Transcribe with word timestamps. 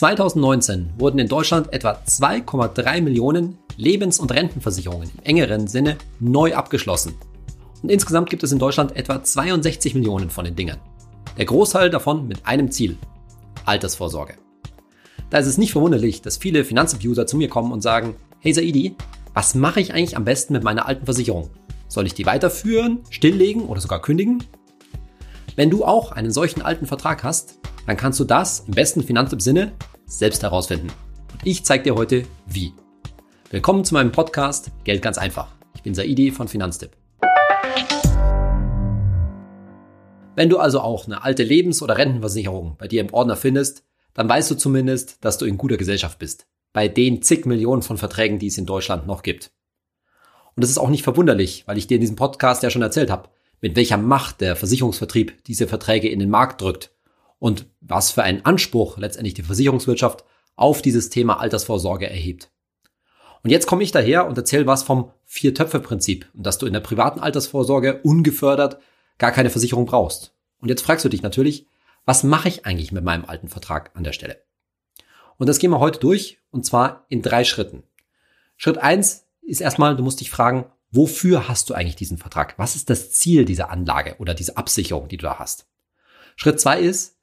2019 0.00 0.94
wurden 0.96 1.18
in 1.18 1.28
Deutschland 1.28 1.74
etwa 1.74 1.90
2,3 1.90 3.02
Millionen 3.02 3.58
Lebens- 3.76 4.18
und 4.18 4.32
Rentenversicherungen 4.32 5.10
im 5.14 5.24
engeren 5.24 5.66
Sinne 5.66 5.98
neu 6.20 6.54
abgeschlossen. 6.54 7.16
Und 7.82 7.90
insgesamt 7.90 8.30
gibt 8.30 8.42
es 8.42 8.50
in 8.50 8.58
Deutschland 8.58 8.96
etwa 8.96 9.22
62 9.22 9.94
Millionen 9.94 10.30
von 10.30 10.46
den 10.46 10.56
Dingern. 10.56 10.78
Der 11.36 11.44
Großteil 11.44 11.90
davon 11.90 12.26
mit 12.26 12.46
einem 12.46 12.70
Ziel. 12.70 12.96
Altersvorsorge. 13.66 14.36
Da 15.28 15.36
ist 15.36 15.46
es 15.46 15.58
nicht 15.58 15.72
verwunderlich, 15.72 16.22
dass 16.22 16.38
viele 16.38 16.64
Finanzabuser 16.64 17.26
zu 17.26 17.36
mir 17.36 17.50
kommen 17.50 17.70
und 17.70 17.82
sagen, 17.82 18.16
hey 18.38 18.54
Saidi, 18.54 18.96
was 19.34 19.54
mache 19.54 19.82
ich 19.82 19.92
eigentlich 19.92 20.16
am 20.16 20.24
besten 20.24 20.54
mit 20.54 20.64
meiner 20.64 20.88
alten 20.88 21.04
Versicherung? 21.04 21.50
Soll 21.88 22.06
ich 22.06 22.14
die 22.14 22.24
weiterführen, 22.24 23.00
stilllegen 23.10 23.66
oder 23.66 23.82
sogar 23.82 24.00
kündigen? 24.00 24.44
Wenn 25.56 25.68
du 25.68 25.84
auch 25.84 26.12
einen 26.12 26.30
solchen 26.30 26.62
alten 26.62 26.86
Vertrag 26.86 27.22
hast, 27.22 27.58
dann 27.86 27.98
kannst 27.98 28.18
du 28.18 28.24
das 28.24 28.60
im 28.66 28.72
besten 28.72 29.02
Finanztipp-Sinne 29.02 29.72
selbst 30.10 30.42
herausfinden. 30.42 30.88
Und 31.32 31.40
ich 31.44 31.64
zeige 31.64 31.84
dir 31.84 31.94
heute 31.94 32.24
wie. 32.46 32.74
Willkommen 33.50 33.84
zu 33.84 33.94
meinem 33.94 34.12
Podcast 34.12 34.70
Geld 34.84 35.02
ganz 35.02 35.18
einfach. 35.18 35.54
Ich 35.74 35.82
bin 35.82 35.94
Saidi 35.94 36.30
von 36.30 36.48
Finanztipp. 36.48 36.90
Wenn 40.34 40.48
du 40.48 40.58
also 40.58 40.80
auch 40.80 41.06
eine 41.06 41.22
alte 41.22 41.42
Lebens- 41.42 41.82
oder 41.82 41.96
Rentenversicherung 41.96 42.76
bei 42.76 42.88
dir 42.88 43.00
im 43.00 43.12
Ordner 43.12 43.36
findest, 43.36 43.84
dann 44.14 44.28
weißt 44.28 44.50
du 44.50 44.56
zumindest, 44.56 45.24
dass 45.24 45.38
du 45.38 45.46
in 45.46 45.58
guter 45.58 45.76
Gesellschaft 45.76 46.18
bist. 46.18 46.46
Bei 46.72 46.88
den 46.88 47.22
zig 47.22 47.46
Millionen 47.46 47.82
von 47.82 47.96
Verträgen, 47.96 48.38
die 48.38 48.48
es 48.48 48.58
in 48.58 48.66
Deutschland 48.66 49.06
noch 49.06 49.22
gibt. 49.22 49.52
Und 50.56 50.62
das 50.62 50.70
ist 50.70 50.78
auch 50.78 50.88
nicht 50.88 51.04
verwunderlich, 51.04 51.64
weil 51.66 51.78
ich 51.78 51.86
dir 51.86 51.96
in 51.96 52.00
diesem 52.00 52.16
Podcast 52.16 52.62
ja 52.62 52.70
schon 52.70 52.82
erzählt 52.82 53.10
habe, 53.10 53.28
mit 53.60 53.76
welcher 53.76 53.96
Macht 53.96 54.40
der 54.40 54.56
Versicherungsvertrieb 54.56 55.44
diese 55.44 55.68
Verträge 55.68 56.08
in 56.08 56.18
den 56.18 56.30
Markt 56.30 56.60
drückt 56.60 56.90
und 57.40 57.66
was 57.80 58.12
für 58.12 58.22
einen 58.22 58.44
Anspruch 58.44 58.98
letztendlich 58.98 59.34
die 59.34 59.42
Versicherungswirtschaft 59.42 60.24
auf 60.54 60.82
dieses 60.82 61.10
Thema 61.10 61.40
Altersvorsorge 61.40 62.08
erhebt. 62.08 62.52
Und 63.42 63.50
jetzt 63.50 63.66
komme 63.66 63.82
ich 63.82 63.90
daher 63.90 64.28
und 64.28 64.36
erzähle 64.36 64.66
was 64.66 64.82
vom 64.82 65.10
Vier-Töpfe-Prinzip 65.24 66.28
und 66.34 66.46
dass 66.46 66.58
du 66.58 66.66
in 66.66 66.74
der 66.74 66.80
privaten 66.80 67.18
Altersvorsorge 67.18 68.02
ungefördert 68.02 68.78
gar 69.18 69.32
keine 69.32 69.50
Versicherung 69.50 69.86
brauchst. 69.86 70.34
Und 70.60 70.68
jetzt 70.68 70.82
fragst 70.82 71.04
du 71.04 71.08
dich 71.08 71.22
natürlich, 71.22 71.66
was 72.04 72.22
mache 72.22 72.48
ich 72.48 72.66
eigentlich 72.66 72.92
mit 72.92 73.02
meinem 73.02 73.24
alten 73.24 73.48
Vertrag 73.48 73.90
an 73.94 74.04
der 74.04 74.12
Stelle? 74.12 74.42
Und 75.38 75.48
das 75.48 75.58
gehen 75.58 75.70
wir 75.70 75.80
heute 75.80 75.98
durch 75.98 76.38
und 76.50 76.66
zwar 76.66 77.06
in 77.08 77.22
drei 77.22 77.44
Schritten. 77.44 77.82
Schritt 78.58 78.76
eins 78.76 79.24
ist 79.40 79.62
erstmal, 79.62 79.96
du 79.96 80.02
musst 80.02 80.20
dich 80.20 80.30
fragen, 80.30 80.66
wofür 80.90 81.48
hast 81.48 81.70
du 81.70 81.74
eigentlich 81.74 81.96
diesen 81.96 82.18
Vertrag? 82.18 82.58
Was 82.58 82.76
ist 82.76 82.90
das 82.90 83.12
Ziel 83.12 83.46
dieser 83.46 83.70
Anlage 83.70 84.16
oder 84.18 84.34
dieser 84.34 84.58
Absicherung, 84.58 85.08
die 85.08 85.16
du 85.16 85.22
da 85.22 85.38
hast? 85.38 85.66
Schritt 86.36 86.60
zwei 86.60 86.80
ist, 86.80 87.16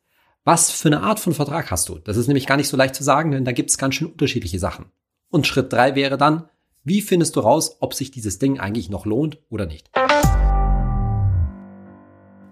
was 0.48 0.72
für 0.72 0.88
eine 0.88 1.02
Art 1.02 1.20
von 1.20 1.34
Vertrag 1.34 1.72
hast 1.72 1.90
du? 1.90 2.00
Das 2.00 2.16
ist 2.16 2.28
nämlich 2.28 2.48
gar 2.48 2.56
nicht 2.56 2.70
so 2.70 2.78
leicht 2.78 2.96
zu 2.96 3.04
sagen, 3.04 3.32
denn 3.32 3.44
da 3.44 3.52
gibt 3.52 3.70
es 3.70 3.78
ganz 3.78 3.96
schön 3.96 4.08
unterschiedliche 4.08 4.60
Sachen. 4.60 4.86
Und 5.30 5.46
Schritt 5.46 5.74
drei 5.74 5.94
wäre 5.94 6.18
dann, 6.18 6.48
wie 6.86 7.02
findest 7.02 7.36
du 7.36 7.42
raus, 7.42 7.76
ob 7.82 7.94
sich 7.94 8.12
dieses 8.12 8.40
Ding 8.40 8.58
eigentlich 8.58 8.90
noch 8.90 9.06
lohnt 9.06 9.40
oder 9.50 9.66
nicht? 9.66 9.90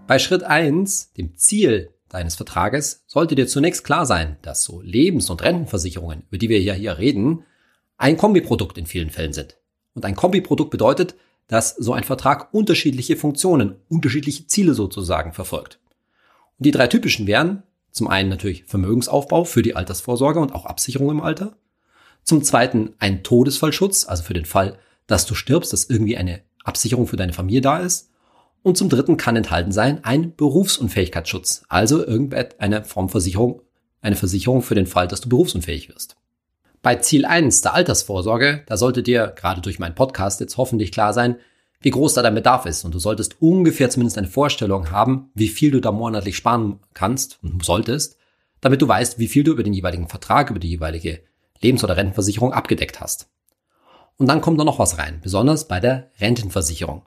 Bei 0.08 0.20
Schritt 0.20 0.44
eins, 0.44 1.14
dem 1.14 1.38
Ziel 1.38 1.94
deines 2.10 2.36
Vertrages, 2.36 3.06
sollte 3.08 3.34
dir 3.36 3.48
zunächst 3.48 3.86
klar 3.86 4.06
sein, 4.06 4.36
dass 4.42 4.66
so 4.66 4.82
Lebens- 4.82 5.30
und 5.30 5.42
Rentenversicherungen, 5.42 6.24
über 6.28 6.38
die 6.38 6.50
wir 6.50 6.62
ja 6.62 6.74
hier 6.74 6.98
reden, 6.98 7.46
ein 7.96 8.18
Kombiprodukt 8.18 8.78
in 8.78 8.88
vielen 8.88 9.10
Fällen 9.10 9.32
sind. 9.32 9.56
Und 9.94 10.04
ein 10.04 10.18
Kombiprodukt 10.18 10.70
bedeutet, 10.70 11.16
dass 11.48 11.74
so 11.78 11.94
ein 11.94 12.04
Vertrag 12.04 12.54
unterschiedliche 12.54 13.16
Funktionen, 13.16 13.78
unterschiedliche 13.88 14.48
Ziele 14.48 14.74
sozusagen 14.74 15.32
verfolgt. 15.32 15.80
Und 16.60 16.66
die 16.66 16.72
drei 16.72 16.88
typischen 16.88 17.26
wären 17.26 17.64
zum 17.96 18.10
einen 18.10 18.28
natürlich 18.28 18.66
Vermögensaufbau 18.66 19.46
für 19.46 19.62
die 19.62 19.78
Altersvorsorge 19.78 20.42
und 20.42 20.54
auch 20.54 20.66
Absicherung 20.66 21.12
im 21.12 21.22
Alter. 21.22 21.56
Zum 22.24 22.44
zweiten 22.44 22.94
ein 23.00 23.24
Todesfallschutz, 23.24 24.06
also 24.06 24.22
für 24.22 24.34
den 24.34 24.44
Fall, 24.44 24.78
dass 25.08 25.26
du 25.26 25.34
stirbst, 25.34 25.72
dass 25.72 25.86
irgendwie 25.86 26.18
eine 26.18 26.42
Absicherung 26.66 27.08
für 27.08 27.16
deine 27.16 27.32
Familie 27.32 27.62
da 27.62 27.78
ist. 27.78 28.12
Und 28.64 28.78
zum 28.78 28.90
dritten 28.90 29.16
kann 29.16 29.38
enthalten 29.38 29.72
sein 29.72 30.04
ein 30.04 30.36
Berufsunfähigkeitsschutz, 30.36 31.64
also 31.70 32.06
irgendeine 32.06 32.84
Form 32.84 33.08
Versicherung, 33.08 33.62
eine 34.02 34.18
Versicherung 34.18 34.62
für 34.62 34.76
den 34.76 34.88
Fall, 34.88 35.08
dass 35.08 35.22
du 35.22 35.30
berufsunfähig 35.30 35.88
wirst. 35.88 36.18
Bei 36.82 36.96
Ziel 36.96 37.24
1 37.26 37.62
der 37.62 37.76
Altersvorsorge, 37.76 38.64
da 38.66 38.76
sollte 38.76 39.04
dir 39.04 39.28
gerade 39.38 39.62
durch 39.62 39.80
meinen 39.80 39.96
Podcast 39.96 40.42
jetzt 40.42 40.58
hoffentlich 40.58 40.92
klar 40.92 41.14
sein, 41.14 41.38
wie 41.86 41.92
groß 41.92 42.16
da 42.16 42.24
dein 42.24 42.34
Bedarf 42.34 42.66
ist. 42.66 42.84
Und 42.84 42.96
du 42.96 43.00
solltest 43.00 43.40
ungefähr 43.44 43.92
zumindest 43.92 44.18
eine 44.18 44.26
Vorstellung 44.26 44.90
haben, 44.90 45.30
wie 45.36 45.48
viel 45.48 45.70
du 45.70 45.80
da 45.80 45.92
monatlich 45.92 46.36
sparen 46.36 46.80
kannst 46.96 47.38
und 47.44 47.64
solltest, 47.64 48.18
damit 48.60 48.82
du 48.82 48.88
weißt, 48.88 49.20
wie 49.20 49.28
viel 49.28 49.44
du 49.44 49.52
über 49.52 49.62
den 49.62 49.72
jeweiligen 49.72 50.08
Vertrag, 50.08 50.50
über 50.50 50.58
die 50.58 50.70
jeweilige 50.70 51.20
Lebens- 51.62 51.84
oder 51.84 51.96
Rentenversicherung 51.96 52.54
abgedeckt 52.54 53.02
hast. 53.02 53.30
Und 54.18 54.26
dann 54.26 54.42
kommt 54.42 54.60
da 54.60 54.64
noch 54.64 54.80
was 54.80 54.98
rein, 54.98 55.20
besonders 55.22 55.68
bei 55.68 55.80
der 55.80 56.10
Rentenversicherung. 56.20 57.04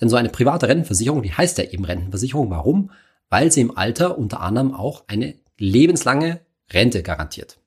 Denn 0.00 0.08
so 0.08 0.16
eine 0.16 0.28
private 0.28 0.66
Rentenversicherung, 0.66 1.22
die 1.22 1.32
heißt 1.32 1.58
ja 1.58 1.64
eben 1.64 1.84
Rentenversicherung. 1.84 2.50
Warum? 2.50 2.90
Weil 3.30 3.52
sie 3.52 3.60
im 3.60 3.78
Alter 3.78 4.18
unter 4.18 4.40
anderem 4.40 4.74
auch 4.74 5.04
eine 5.06 5.36
lebenslange 5.56 6.40
Rente 6.72 7.04
garantiert. 7.04 7.60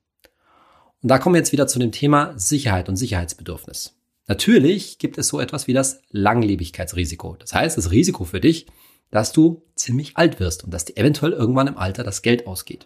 Und 1.01 1.07
da 1.07 1.19
kommen 1.19 1.35
wir 1.35 1.39
jetzt 1.39 1.53
wieder 1.53 1.67
zu 1.67 1.79
dem 1.79 1.93
Thema 1.93 2.37
Sicherheit 2.37 2.89
und 2.89 2.97
Sicherheitsbedürfnis. 2.97 3.95
Natürlich 4.29 4.99
gibt 4.99 5.17
es 5.17 5.27
so 5.27 5.39
etwas 5.39 5.65
wie 5.65 5.73
das 5.73 6.03
Langlebigkeitsrisiko. 6.11 7.35
Das 7.39 7.55
heißt, 7.55 7.79
das 7.79 7.89
Risiko 7.89 8.25
für 8.25 8.39
dich, 8.39 8.67
dass 9.09 9.31
du 9.31 9.63
ziemlich 9.73 10.17
alt 10.17 10.39
wirst 10.39 10.63
und 10.63 10.71
dass 10.71 10.85
dir 10.85 10.97
eventuell 10.97 11.31
irgendwann 11.31 11.65
im 11.65 11.79
Alter 11.79 12.03
das 12.03 12.21
Geld 12.21 12.45
ausgeht. 12.45 12.85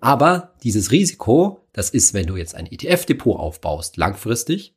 Aber 0.00 0.52
dieses 0.62 0.90
Risiko, 0.90 1.60
das 1.72 1.88
ist, 1.88 2.12
wenn 2.12 2.26
du 2.26 2.36
jetzt 2.36 2.54
ein 2.54 2.70
ETF-Depot 2.70 3.38
aufbaust, 3.38 3.96
langfristig 3.96 4.74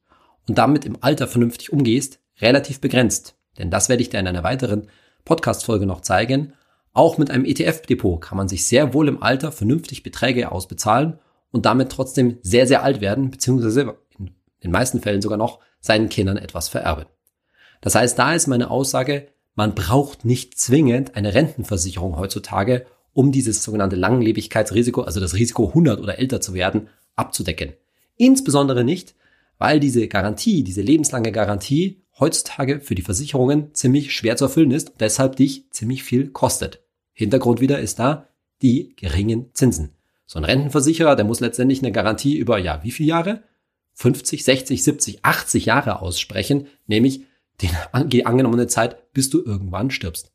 und 0.48 0.58
damit 0.58 0.86
im 0.86 0.98
Alter 1.02 1.28
vernünftig 1.28 1.74
umgehst, 1.74 2.20
relativ 2.40 2.80
begrenzt. 2.80 3.36
Denn 3.58 3.70
das 3.70 3.90
werde 3.90 4.04
ich 4.04 4.10
dir 4.10 4.22
in 4.22 4.28
einer 4.28 4.44
weiteren 4.46 4.88
Podcast-Folge 5.26 5.86
noch 5.86 6.00
zeigen. 6.00 6.54
Auch 6.94 7.18
mit 7.18 7.30
einem 7.30 7.44
ETF-Depot 7.44 8.22
kann 8.22 8.38
man 8.38 8.48
sich 8.48 8.66
sehr 8.66 8.94
wohl 8.94 9.10
im 9.10 9.22
Alter 9.22 9.52
vernünftig 9.52 10.02
Beträge 10.02 10.50
ausbezahlen 10.50 11.20
und 11.52 11.66
damit 11.66 11.92
trotzdem 11.92 12.38
sehr, 12.42 12.68
sehr 12.68 12.84
alt 12.84 13.02
werden, 13.02 13.32
beziehungsweise 13.32 13.98
in 14.18 14.32
den 14.64 14.72
meisten 14.72 15.02
Fällen 15.02 15.22
sogar 15.22 15.38
noch 15.38 15.60
seinen 15.84 16.10
Kindern 16.10 16.38
etwas 16.38 16.70
vererben. 16.70 17.06
Das 17.82 17.94
heißt, 17.94 18.18
da 18.18 18.34
ist 18.34 18.48
meine 18.48 18.72
Aussage, 18.72 19.28
man 19.54 19.76
braucht 19.76 20.26
nicht 20.26 20.58
zwingend 20.58 21.16
eine 21.16 21.36
Rentenversicherung 21.36 22.18
heutzutage, 22.18 22.88
um 23.12 23.32
dieses 23.32 23.62
sogenannte 23.62 23.98
Langlebigkeitsrisiko, 23.98 25.02
also 25.02 25.20
das 25.20 25.36
Risiko 25.36 25.68
100 25.68 26.00
oder 26.00 26.18
älter 26.18 26.42
zu 26.42 26.56
werden, 26.56 26.88
abzudecken. 27.16 27.74
Insbesondere 28.18 28.84
nicht, 28.84 29.14
weil 29.60 29.80
diese 29.80 30.08
Garantie, 30.08 30.64
diese 30.64 30.82
lebenslange 30.82 31.32
Garantie 31.32 32.02
heutzutage 32.20 32.80
für 32.80 32.96
die 32.96 33.02
Versicherungen 33.02 33.74
ziemlich 33.74 34.16
schwer 34.16 34.38
zu 34.38 34.46
erfüllen 34.46 34.72
ist 34.72 34.92
und 34.92 35.02
deshalb 35.02 35.36
dich 35.36 35.70
ziemlich 35.72 36.04
viel 36.04 36.30
kostet. 36.30 36.82
Hintergrund 37.12 37.62
wieder 37.62 37.80
ist 37.80 38.00
da 38.00 38.28
die 38.62 38.96
geringen 38.96 39.50
Zinsen. 39.54 39.90
So 40.26 40.40
ein 40.40 40.46
Rentenversicherer, 40.46 41.16
der 41.16 41.26
muss 41.26 41.42
letztendlich 41.42 41.82
eine 41.82 41.92
Garantie 41.92 42.38
über, 42.38 42.58
ja, 42.58 42.82
wie 42.84 42.92
viele 42.92 43.10
Jahre? 43.10 43.44
50, 43.94 44.44
60, 44.44 44.84
70, 44.84 45.26
80 45.26 45.66
Jahre 45.66 46.02
aussprechen, 46.02 46.68
nämlich 46.88 47.26
die 47.62 48.26
angenommene 48.26 48.68
Zeit, 48.68 49.14
bis 49.14 49.30
du 49.30 49.44
irgendwann 49.44 49.92
stirbst. 49.92 50.31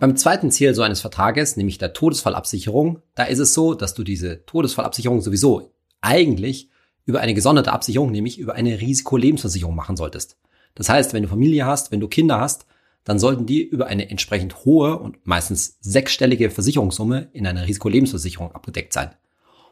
Beim 0.00 0.16
zweiten 0.16 0.50
Ziel 0.50 0.74
so 0.74 0.82
eines 0.82 1.00
Vertrages, 1.00 1.56
nämlich 1.56 1.78
der 1.78 1.92
Todesfallabsicherung, 1.92 3.02
da 3.14 3.24
ist 3.24 3.40
es 3.40 3.52
so, 3.52 3.74
dass 3.74 3.94
du 3.94 4.04
diese 4.04 4.46
Todesfallabsicherung 4.46 5.20
sowieso 5.20 5.72
eigentlich 6.00 6.70
über 7.04 7.20
eine 7.20 7.34
gesonderte 7.34 7.72
Absicherung, 7.72 8.12
nämlich 8.12 8.38
über 8.38 8.54
eine 8.54 8.80
Risikolebensversicherung 8.80 9.74
machen 9.74 9.96
solltest. 9.96 10.38
Das 10.74 10.88
heißt, 10.88 11.14
wenn 11.14 11.24
du 11.24 11.28
Familie 11.28 11.66
hast, 11.66 11.90
wenn 11.90 12.00
du 12.00 12.06
Kinder 12.06 12.38
hast, 12.38 12.66
dann 13.02 13.18
sollten 13.18 13.46
die 13.46 13.62
über 13.62 13.86
eine 13.86 14.10
entsprechend 14.10 14.64
hohe 14.64 14.98
und 14.98 15.26
meistens 15.26 15.78
sechsstellige 15.80 16.50
Versicherungssumme 16.50 17.30
in 17.32 17.46
einer 17.46 17.66
Risikolebensversicherung 17.66 18.52
abgedeckt 18.52 18.92
sein. 18.92 19.10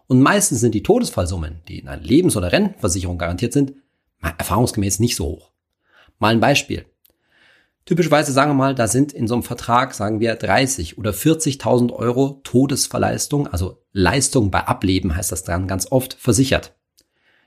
Und 0.08 0.20
meistens 0.20 0.60
sind 0.60 0.74
die 0.74 0.82
Todesfallsummen, 0.82 1.62
die 1.68 1.80
in 1.80 1.88
einer 1.88 2.02
Lebens- 2.02 2.36
oder 2.36 2.52
Rentenversicherung 2.52 3.18
garantiert 3.18 3.52
sind, 3.52 3.74
erfahrungsgemäß 4.20 5.00
nicht 5.00 5.16
so 5.16 5.24
hoch. 5.26 5.50
Mal 6.18 6.32
ein 6.32 6.40
Beispiel. 6.40 6.86
Typischerweise 7.84 8.32
sagen 8.32 8.50
wir 8.50 8.54
mal, 8.54 8.74
da 8.74 8.88
sind 8.88 9.12
in 9.12 9.28
so 9.28 9.34
einem 9.34 9.44
Vertrag, 9.44 9.94
sagen 9.94 10.18
wir, 10.18 10.34
30 10.34 10.98
oder 10.98 11.12
40.000 11.12 11.92
Euro 11.92 12.40
Todesverleistung, 12.42 13.46
also 13.46 13.82
Leistung 13.92 14.50
bei 14.50 14.66
Ableben 14.66 15.14
heißt 15.14 15.30
das 15.30 15.44
dann 15.44 15.68
ganz 15.68 15.90
oft, 15.92 16.14
versichert. 16.14 16.74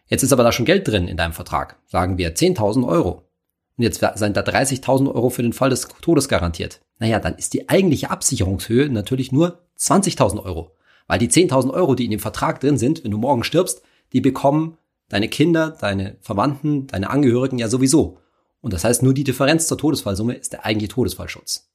Jetzt 0.07 0.23
ist 0.23 0.31
aber 0.31 0.43
da 0.43 0.51
schon 0.51 0.65
Geld 0.65 0.87
drin 0.87 1.07
in 1.07 1.17
deinem 1.17 1.33
Vertrag, 1.33 1.77
sagen 1.87 2.17
wir 2.17 2.35
10.000 2.35 2.87
Euro. 2.87 3.29
Und 3.77 3.83
jetzt 3.83 3.99
sind 3.99 4.37
da 4.37 4.41
30.000 4.41 5.13
Euro 5.13 5.29
für 5.29 5.43
den 5.43 5.53
Fall 5.53 5.69
des 5.69 5.87
Todes 6.01 6.27
garantiert. 6.27 6.81
Naja, 6.99 7.19
dann 7.19 7.35
ist 7.35 7.53
die 7.53 7.69
eigentliche 7.69 8.09
Absicherungshöhe 8.09 8.89
natürlich 8.89 9.31
nur 9.31 9.65
20.000 9.77 10.43
Euro. 10.43 10.75
Weil 11.09 11.19
die 11.19 11.27
10.000 11.27 11.73
Euro, 11.73 11.95
die 11.95 12.05
in 12.05 12.11
dem 12.11 12.19
Vertrag 12.19 12.59
drin 12.59 12.77
sind, 12.77 13.03
wenn 13.03 13.09
du 13.09 13.17
morgen 13.17 13.43
stirbst, 13.43 13.81
die 14.13 14.21
bekommen 14.21 14.77
deine 15.09 15.27
Kinder, 15.27 15.71
deine 15.71 16.17
Verwandten, 16.21 16.85
deine 16.85 17.09
Angehörigen 17.09 17.57
ja 17.57 17.67
sowieso. 17.67 18.19
Und 18.61 18.73
das 18.73 18.83
heißt, 18.83 19.01
nur 19.01 19.15
die 19.15 19.23
Differenz 19.23 19.67
zur 19.67 19.79
Todesfallsumme 19.79 20.35
ist 20.35 20.53
der 20.53 20.65
eigentliche 20.65 20.93
Todesfallschutz. 20.93 21.71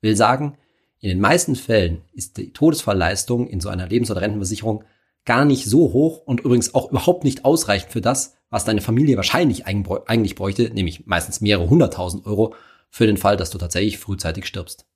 Will 0.00 0.14
sagen, 0.14 0.56
in 1.00 1.08
den 1.08 1.20
meisten 1.20 1.56
Fällen 1.56 2.02
ist 2.12 2.36
die 2.36 2.52
Todesfallleistung 2.52 3.48
in 3.48 3.60
so 3.60 3.68
einer 3.68 3.88
Lebens- 3.88 4.12
oder 4.12 4.20
Rentenversicherung 4.20 4.84
gar 5.24 5.44
nicht 5.44 5.64
so 5.64 5.92
hoch 5.92 6.22
und 6.24 6.40
übrigens 6.40 6.72
auch 6.72 6.90
überhaupt 6.90 7.24
nicht 7.24 7.44
ausreichend 7.44 7.90
für 7.90 8.00
das, 8.00 8.36
was 8.48 8.64
deine 8.64 8.80
Familie 8.80 9.16
wahrscheinlich 9.16 9.66
eigentlich 9.66 10.36
bräuchte, 10.36 10.70
nämlich 10.72 11.04
meistens 11.06 11.40
mehrere 11.40 11.68
hunderttausend 11.68 12.26
Euro 12.26 12.54
für 12.90 13.06
den 13.06 13.16
Fall, 13.16 13.36
dass 13.36 13.50
du 13.50 13.58
tatsächlich 13.58 13.98
frühzeitig 13.98 14.46
stirbst. 14.46 14.86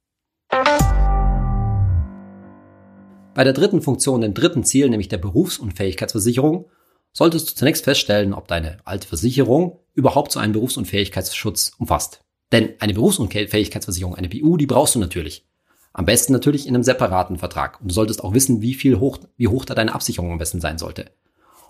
Bei 3.35 3.45
der 3.45 3.55
dritten 3.55 3.81
Funktion, 3.81 4.21
dem 4.21 4.35
dritten 4.35 4.63
Ziel, 4.63 4.91
nämlich 4.91 5.09
der 5.09 5.17
Berufsunfähigkeitsversicherung, 5.17 6.67
solltest 7.13 7.51
du 7.51 7.55
zunächst 7.55 7.85
feststellen, 7.85 8.35
ob 8.35 8.47
deine 8.47 8.77
alte 8.85 9.09
Versicherung 9.09 9.79
überhaupt 9.95 10.33
so 10.33 10.41
einen 10.41 10.53
Berufsunfähigkeitsschutz 10.53 11.73
umfasst. 11.79 12.25
Denn 12.53 12.75
eine 12.81 12.93
Berufsunfähigkeitsversicherung, 12.93 14.15
eine 14.15 14.29
BU, 14.29 14.59
die 14.59 14.67
brauchst 14.67 14.95
du 14.95 14.99
natürlich. 14.99 15.47
Am 15.95 16.05
besten 16.05 16.35
natürlich 16.35 16.67
in 16.67 16.75
einem 16.75 16.85
separaten 16.85 17.39
Vertrag. 17.39 17.81
Und 17.81 17.91
du 17.91 17.95
solltest 17.95 18.23
auch 18.23 18.35
wissen, 18.35 18.61
wie 18.61 18.75
viel 18.75 18.99
hoch, 18.99 19.19
wie 19.37 19.49
hoch 19.49 19.65
da 19.65 19.75
deine 19.75 19.95
Absicherung 19.95 20.33
am 20.33 20.39
besten 20.39 20.61
sein 20.61 20.77
sollte. 20.77 21.11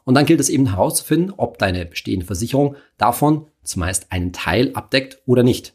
Und 0.04 0.16
dann 0.16 0.26
gilt 0.26 0.40
es 0.40 0.48
eben 0.48 0.68
herauszufinden, 0.68 1.32
ob 1.36 1.58
deine 1.58 1.86
bestehende 1.86 2.26
Versicherung 2.26 2.74
davon 2.98 3.46
zumeist 3.62 4.10
einen 4.10 4.32
Teil 4.32 4.72
abdeckt 4.74 5.22
oder 5.26 5.44
nicht. 5.44 5.74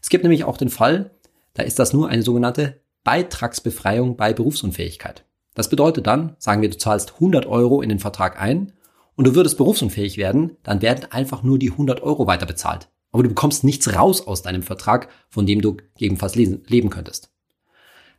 Es 0.00 0.10
gibt 0.10 0.22
nämlich 0.22 0.44
auch 0.44 0.56
den 0.56 0.68
Fall, 0.68 1.10
da 1.54 1.64
ist 1.64 1.80
das 1.80 1.92
nur 1.92 2.08
eine 2.08 2.22
sogenannte 2.22 2.80
Beitragsbefreiung 3.08 4.18
bei 4.18 4.34
Berufsunfähigkeit. 4.34 5.24
Das 5.54 5.70
bedeutet 5.70 6.06
dann, 6.06 6.36
sagen 6.38 6.60
wir, 6.60 6.68
du 6.68 6.76
zahlst 6.76 7.14
100 7.14 7.46
Euro 7.46 7.80
in 7.80 7.88
den 7.88 8.00
Vertrag 8.00 8.38
ein 8.38 8.74
und 9.16 9.26
du 9.26 9.34
würdest 9.34 9.56
berufsunfähig 9.56 10.18
werden, 10.18 10.58
dann 10.62 10.82
werden 10.82 11.10
einfach 11.10 11.42
nur 11.42 11.58
die 11.58 11.70
100 11.70 12.02
Euro 12.02 12.26
weiter 12.26 12.44
bezahlt. 12.44 12.90
Aber 13.10 13.22
du 13.22 13.30
bekommst 13.30 13.64
nichts 13.64 13.96
raus 13.96 14.26
aus 14.26 14.42
deinem 14.42 14.62
Vertrag, 14.62 15.08
von 15.30 15.46
dem 15.46 15.62
du 15.62 15.78
gegebenenfalls 15.94 16.34
leben 16.34 16.90
könntest. 16.90 17.30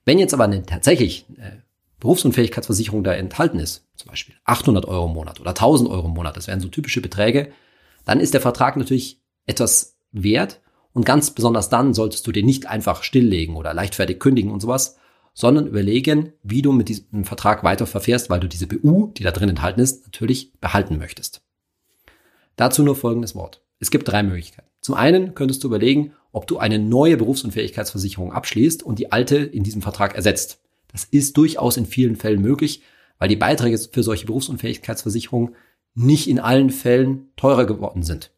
Wenn 0.05 0.17
jetzt 0.17 0.33
aber 0.33 0.45
eine 0.45 0.65
tatsächlich 0.65 1.27
äh, 1.37 1.57
Berufsunfähigkeitsversicherung 1.99 3.03
da 3.03 3.13
enthalten 3.13 3.59
ist, 3.59 3.85
zum 3.95 4.09
Beispiel 4.09 4.33
800 4.45 4.85
Euro 4.85 5.05
im 5.05 5.13
Monat 5.13 5.39
oder 5.39 5.51
1000 5.51 5.87
Euro 5.87 6.07
im 6.07 6.15
Monat, 6.15 6.35
das 6.35 6.47
wären 6.47 6.61
so 6.61 6.67
typische 6.67 7.01
Beträge, 7.01 7.51
dann 8.05 8.19
ist 8.19 8.33
der 8.33 8.41
Vertrag 8.41 8.75
natürlich 8.75 9.21
etwas 9.45 9.99
wert 10.11 10.61
und 10.93 11.05
ganz 11.05 11.31
besonders 11.31 11.69
dann 11.69 11.93
solltest 11.93 12.25
du 12.25 12.31
den 12.31 12.45
nicht 12.45 12.67
einfach 12.67 13.03
stilllegen 13.03 13.55
oder 13.55 13.73
leichtfertig 13.73 14.19
kündigen 14.19 14.51
und 14.51 14.59
sowas, 14.59 14.97
sondern 15.33 15.67
überlegen, 15.67 16.33
wie 16.43 16.61
du 16.61 16.71
mit 16.71 16.89
diesem 16.89 17.23
Vertrag 17.23 17.63
weiter 17.63 17.85
verfährst, 17.85 18.29
weil 18.29 18.39
du 18.39 18.47
diese 18.47 18.67
BU, 18.67 19.11
die 19.13 19.23
da 19.23 19.31
drin 19.31 19.49
enthalten 19.49 19.79
ist, 19.79 20.05
natürlich 20.05 20.53
behalten 20.59 20.97
möchtest. 20.97 21.41
Dazu 22.55 22.83
nur 22.83 22.95
folgendes 22.95 23.35
Wort. 23.35 23.61
Es 23.79 23.91
gibt 23.91 24.07
drei 24.07 24.23
Möglichkeiten. 24.23 24.67
Zum 24.81 24.95
einen 24.95 25.35
könntest 25.35 25.63
du 25.63 25.67
überlegen, 25.67 26.13
ob 26.31 26.47
du 26.47 26.57
eine 26.57 26.79
neue 26.79 27.17
Berufsunfähigkeitsversicherung 27.17 28.33
abschließt 28.33 28.83
und 28.83 28.99
die 28.99 29.11
alte 29.11 29.37
in 29.37 29.63
diesem 29.63 29.81
Vertrag 29.81 30.15
ersetzt. 30.15 30.61
Das 30.91 31.05
ist 31.05 31.37
durchaus 31.37 31.77
in 31.77 31.85
vielen 31.85 32.15
Fällen 32.15 32.41
möglich, 32.41 32.81
weil 33.17 33.29
die 33.29 33.35
Beiträge 33.35 33.77
für 33.77 34.03
solche 34.03 34.25
Berufsunfähigkeitsversicherungen 34.25 35.55
nicht 35.95 36.27
in 36.27 36.39
allen 36.39 36.69
Fällen 36.69 37.31
teurer 37.35 37.65
geworden 37.65 38.03
sind. 38.03 38.31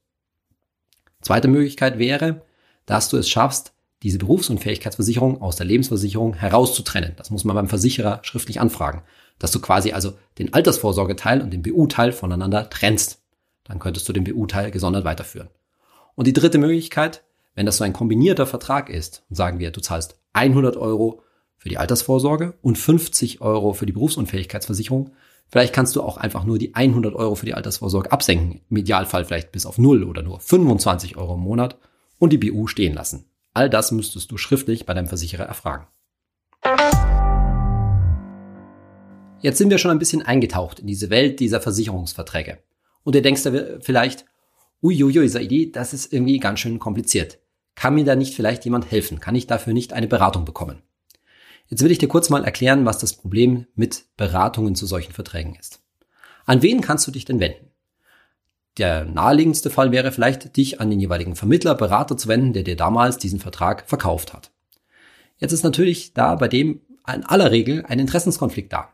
Zweite 1.22 1.48
Möglichkeit 1.48 2.00
wäre, 2.00 2.42
dass 2.86 3.10
du 3.10 3.18
es 3.18 3.30
schaffst, 3.30 3.74
diese 4.04 4.18
Berufsunfähigkeitsversicherung 4.18 5.42
aus 5.42 5.56
der 5.56 5.68
Lebensversicherung 5.68 6.34
herauszutrennen. 6.34 7.14
Das 7.18 7.30
muss 7.30 7.44
man 7.44 7.56
beim 7.56 7.70
Versicherer 7.70 8.20
schriftlich 8.24 8.60
anfragen. 8.60 9.04
Dass 9.38 9.52
du 9.52 9.60
quasi 9.60 9.92
also 9.92 10.14
den 10.40 10.54
Altersvorsorgeteil 10.54 11.42
und 11.42 11.52
den 11.52 11.62
BU-Teil 11.62 12.12
voneinander 12.12 12.70
trennst. 12.70 13.22
Dann 13.64 13.80
könntest 13.80 14.10
du 14.10 14.14
den 14.14 14.24
BU-Teil 14.24 14.72
gesondert 14.72 15.06
weiterführen. 15.06 15.50
Und 16.16 16.28
die 16.28 16.34
dritte 16.34 16.58
Möglichkeit, 16.58 17.24
wenn 17.56 17.66
das 17.66 17.78
so 17.78 17.84
ein 17.84 17.94
kombinierter 17.94 18.48
Vertrag 18.48 18.90
ist, 18.90 19.24
und 19.30 19.36
sagen 19.36 19.60
wir, 19.60 19.72
du 19.72 19.82
zahlst 19.82 20.18
100 20.34 20.78
Euro 20.78 21.22
für 21.58 21.70
die 21.70 21.78
Altersvorsorge 21.78 22.56
und 22.62 22.78
50 22.78 23.42
Euro 23.42 23.74
für 23.74 23.86
die 23.86 23.94
Berufsunfähigkeitsversicherung, 23.94 25.12
vielleicht 25.52 25.74
kannst 25.74 25.96
du 25.96 26.02
auch 26.02 26.18
einfach 26.18 26.44
nur 26.46 26.58
die 26.58 26.74
100 26.74 27.14
Euro 27.14 27.36
für 27.36 27.46
die 27.46 27.54
Altersvorsorge 27.54 28.12
absenken, 28.12 28.62
im 28.70 28.78
Idealfall 28.78 29.26
vielleicht 29.26 29.52
bis 29.52 29.66
auf 29.66 29.78
null 29.78 30.04
oder 30.04 30.24
nur 30.24 30.40
25 30.40 31.18
Euro 31.18 31.36
im 31.36 31.42
Monat 31.42 31.78
und 32.18 32.34
die 32.34 32.38
BU 32.38 32.68
stehen 32.68 32.94
lassen. 32.94 33.26
All 33.54 33.70
das 33.70 33.92
müsstest 33.92 34.32
du 34.32 34.38
schriftlich 34.38 34.86
bei 34.86 34.94
deinem 34.94 35.08
Versicherer 35.08 35.44
erfragen. 35.44 35.88
Jetzt 39.42 39.58
sind 39.58 39.70
wir 39.70 39.78
schon 39.78 39.92
ein 39.92 40.00
bisschen 40.00 40.22
eingetaucht 40.22 40.80
in 40.80 40.88
diese 40.88 41.10
Welt 41.10 41.40
dieser 41.40 41.60
Versicherungsverträge. 41.60 42.60
Und 43.04 43.16
du 43.16 43.22
denkst 43.22 43.44
da 43.44 43.52
vielleicht, 43.80 44.26
uiuiui, 44.84 45.28
Saidi, 45.28 45.72
das 45.72 45.94
ist 45.94 46.14
irgendwie 46.14 46.40
ganz 46.40 46.60
schön 46.60 46.80
kompliziert. 46.80 47.40
Kann 47.76 47.96
mir 47.96 48.06
da 48.06 48.16
nicht 48.16 48.36
vielleicht 48.36 48.66
jemand 48.66 48.92
helfen? 48.92 49.20
Kann 49.20 49.36
ich 49.36 49.48
dafür 49.48 49.74
nicht 49.74 49.94
eine 49.94 50.08
Beratung 50.08 50.46
bekommen? 50.46 50.84
Jetzt 51.72 51.84
will 51.84 51.92
ich 51.92 52.00
dir 52.00 52.10
kurz 52.10 52.30
mal 52.30 52.44
erklären, 52.44 52.86
was 52.86 52.98
das 52.98 53.14
Problem 53.14 53.66
mit 53.76 54.04
Beratungen 54.18 54.76
zu 54.76 54.86
solchen 54.86 55.14
Verträgen 55.14 55.56
ist. 55.56 55.82
An 56.46 56.62
wen 56.62 56.82
kannst 56.82 57.08
du 57.08 57.12
dich 57.12 57.24
denn 57.24 57.40
wenden? 57.40 57.72
Der 58.78 59.06
naheliegendste 59.06 59.70
Fall 59.70 59.94
wäre 59.94 60.12
vielleicht, 60.12 60.58
dich 60.58 60.82
an 60.82 60.90
den 60.90 61.00
jeweiligen 61.00 61.38
Vermittler, 61.38 61.74
Berater 61.76 62.18
zu 62.18 62.28
wenden, 62.28 62.52
der 62.52 62.64
dir 62.64 62.76
damals 62.76 63.20
diesen 63.20 63.40
Vertrag 63.40 63.88
verkauft 63.88 64.34
hat. 64.34 64.52
Jetzt 65.38 65.54
ist 65.54 65.64
natürlich 65.64 66.14
da 66.14 66.36
bei 66.36 66.50
dem 66.50 66.82
in 67.08 67.24
aller 67.24 67.52
Regel 67.52 67.86
ein 67.88 68.00
Interessenskonflikt 68.00 68.74
da. 68.74 68.90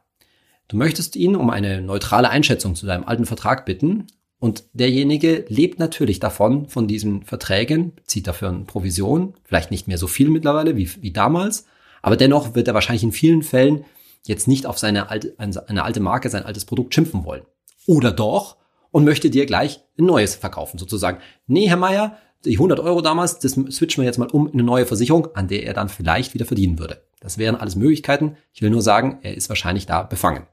Du 0.67 0.77
möchtest 0.77 1.15
ihn 1.15 1.35
um 1.35 1.49
eine 1.49 1.81
neutrale 1.81 2.29
Einschätzung 2.29 2.75
zu 2.75 2.85
deinem 2.85 3.05
alten 3.05 3.25
Vertrag 3.25 3.65
bitten 3.65 4.05
und 4.37 4.65
derjenige 4.73 5.45
lebt 5.47 5.79
natürlich 5.79 6.19
davon, 6.19 6.69
von 6.69 6.87
diesen 6.87 7.23
Verträgen, 7.23 7.93
zieht 8.05 8.27
dafür 8.27 8.49
eine 8.49 8.65
Provision, 8.65 9.33
vielleicht 9.43 9.71
nicht 9.71 9.87
mehr 9.87 9.97
so 9.97 10.05
viel 10.05 10.29
mittlerweile 10.29 10.77
wie, 10.77 10.89
wie 11.01 11.11
damals, 11.11 11.65
aber 12.07 12.15
dennoch 12.15 12.55
wird 12.55 12.69
er 12.69 12.73
wahrscheinlich 12.73 13.03
in 13.03 13.11
vielen 13.11 13.43
Fällen 13.43 13.83
jetzt 14.23 14.47
nicht 14.47 14.65
auf 14.65 14.77
seine 14.77 15.09
alte, 15.09 15.35
eine 15.37 15.83
alte 15.83 15.99
Marke, 15.99 16.29
sein 16.29 16.45
altes 16.45 16.63
Produkt 16.63 16.93
schimpfen 16.93 17.25
wollen. 17.25 17.43
Oder 17.85 18.13
doch, 18.13 18.55
und 18.91 19.03
möchte 19.03 19.29
dir 19.29 19.45
gleich 19.45 19.81
ein 19.99 20.05
neues 20.05 20.35
verkaufen, 20.35 20.77
sozusagen. 20.77 21.19
Nee, 21.47 21.67
Herr 21.67 21.75
Meier, 21.75 22.17
die 22.45 22.53
100 22.53 22.79
Euro 22.79 23.01
damals, 23.01 23.39
das 23.39 23.51
switchen 23.51 24.01
wir 24.01 24.05
jetzt 24.05 24.19
mal 24.19 24.29
um 24.29 24.47
in 24.47 24.53
eine 24.53 24.63
neue 24.63 24.85
Versicherung, 24.85 25.27
an 25.35 25.49
der 25.49 25.65
er 25.65 25.73
dann 25.73 25.89
vielleicht 25.89 26.33
wieder 26.33 26.45
verdienen 26.45 26.79
würde. 26.79 27.03
Das 27.19 27.37
wären 27.37 27.57
alles 27.57 27.75
Möglichkeiten. 27.75 28.37
Ich 28.53 28.61
will 28.61 28.69
nur 28.69 28.81
sagen, 28.81 29.19
er 29.21 29.35
ist 29.35 29.49
wahrscheinlich 29.49 29.85
da 29.85 30.03
befangen. 30.03 30.47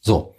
So. 0.00 0.34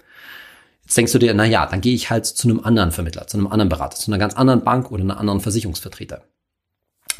Jetzt 0.81 0.97
denkst 0.97 1.11
du 1.11 1.19
dir, 1.19 1.35
na 1.35 1.45
ja, 1.45 1.67
dann 1.67 1.81
gehe 1.81 1.93
ich 1.93 2.09
halt 2.09 2.25
zu 2.25 2.47
einem 2.47 2.61
anderen 2.61 2.91
Vermittler, 2.91 3.27
zu 3.27 3.37
einem 3.37 3.45
anderen 3.45 3.69
Berater, 3.69 3.95
zu 3.95 4.09
einer 4.09 4.17
ganz 4.17 4.33
anderen 4.33 4.63
Bank 4.63 4.91
oder 4.91 5.03
einer 5.03 5.19
anderen 5.19 5.39
Versicherungsvertreter. 5.39 6.23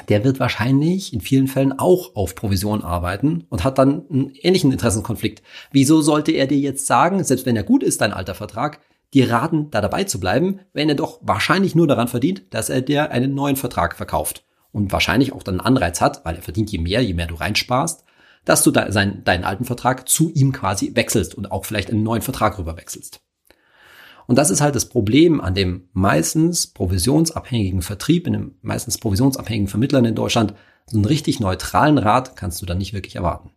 Der 0.09 0.23
wird 0.23 0.39
wahrscheinlich 0.39 1.13
in 1.13 1.21
vielen 1.21 1.47
Fällen 1.47 1.77
auch 1.77 2.15
auf 2.15 2.35
Provision 2.35 2.83
arbeiten 2.83 3.45
und 3.49 3.63
hat 3.63 3.77
dann 3.77 4.05
einen 4.09 4.31
ähnlichen 4.35 4.71
Interessenkonflikt. 4.71 5.41
Wieso 5.71 6.01
sollte 6.01 6.31
er 6.31 6.47
dir 6.47 6.59
jetzt 6.59 6.85
sagen, 6.85 7.23
selbst 7.23 7.45
wenn 7.45 7.55
er 7.55 7.63
gut 7.63 7.83
ist, 7.83 8.01
dein 8.01 8.13
alter 8.13 8.35
Vertrag, 8.35 8.79
dir 9.13 9.31
raten, 9.31 9.71
da 9.71 9.81
dabei 9.81 10.03
zu 10.03 10.19
bleiben, 10.19 10.59
wenn 10.73 10.89
er 10.89 10.95
doch 10.95 11.19
wahrscheinlich 11.21 11.75
nur 11.75 11.87
daran 11.87 12.07
verdient, 12.07 12.43
dass 12.51 12.69
er 12.69 12.81
dir 12.81 13.11
einen 13.11 13.33
neuen 13.33 13.55
Vertrag 13.55 13.95
verkauft. 13.95 14.43
Und 14.71 14.91
wahrscheinlich 14.91 15.33
auch 15.33 15.43
dann 15.43 15.59
einen 15.59 15.75
Anreiz 15.75 16.01
hat, 16.01 16.23
weil 16.25 16.35
er 16.35 16.41
verdient 16.41 16.71
je 16.71 16.77
mehr, 16.77 17.01
je 17.01 17.13
mehr 17.13 17.27
du 17.27 17.35
reinsparst, 17.35 18.03
dass 18.45 18.63
du 18.63 18.71
da 18.71 18.91
seinen, 18.91 19.23
deinen 19.23 19.43
alten 19.43 19.65
Vertrag 19.65 20.07
zu 20.07 20.31
ihm 20.33 20.51
quasi 20.51 20.95
wechselst 20.95 21.35
und 21.35 21.51
auch 21.51 21.65
vielleicht 21.65 21.89
einen 21.89 22.03
neuen 22.03 22.21
Vertrag 22.21 22.59
rüber 22.59 22.77
wechselst. 22.77 23.21
Und 24.27 24.37
das 24.37 24.49
ist 24.49 24.61
halt 24.61 24.75
das 24.75 24.89
Problem 24.89 25.41
an 25.41 25.55
dem 25.55 25.87
meistens 25.93 26.67
provisionsabhängigen 26.67 27.81
Vertrieb, 27.81 28.27
in 28.27 28.33
dem 28.33 28.55
meistens 28.61 28.97
provisionsabhängigen 28.97 29.69
Vermittlern 29.69 30.05
in 30.05 30.15
Deutschland. 30.15 30.53
So 30.85 30.97
einen 30.97 31.05
richtig 31.05 31.39
neutralen 31.39 31.97
Rat 31.97 32.35
kannst 32.35 32.61
du 32.61 32.65
dann 32.65 32.77
nicht 32.77 32.93
wirklich 32.93 33.15
erwarten. 33.15 33.51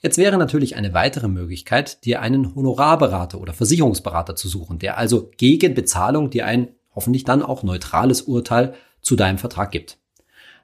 Jetzt 0.00 0.16
wäre 0.16 0.38
natürlich 0.38 0.76
eine 0.76 0.94
weitere 0.94 1.26
Möglichkeit, 1.26 2.04
dir 2.04 2.22
einen 2.22 2.54
Honorarberater 2.54 3.40
oder 3.40 3.52
Versicherungsberater 3.52 4.36
zu 4.36 4.48
suchen, 4.48 4.78
der 4.78 4.96
also 4.96 5.30
gegen 5.36 5.74
Bezahlung 5.74 6.30
dir 6.30 6.46
ein 6.46 6.68
hoffentlich 6.94 7.24
dann 7.24 7.42
auch 7.42 7.64
neutrales 7.64 8.22
Urteil 8.22 8.74
zu 9.02 9.16
deinem 9.16 9.38
Vertrag 9.38 9.72
gibt. 9.72 9.98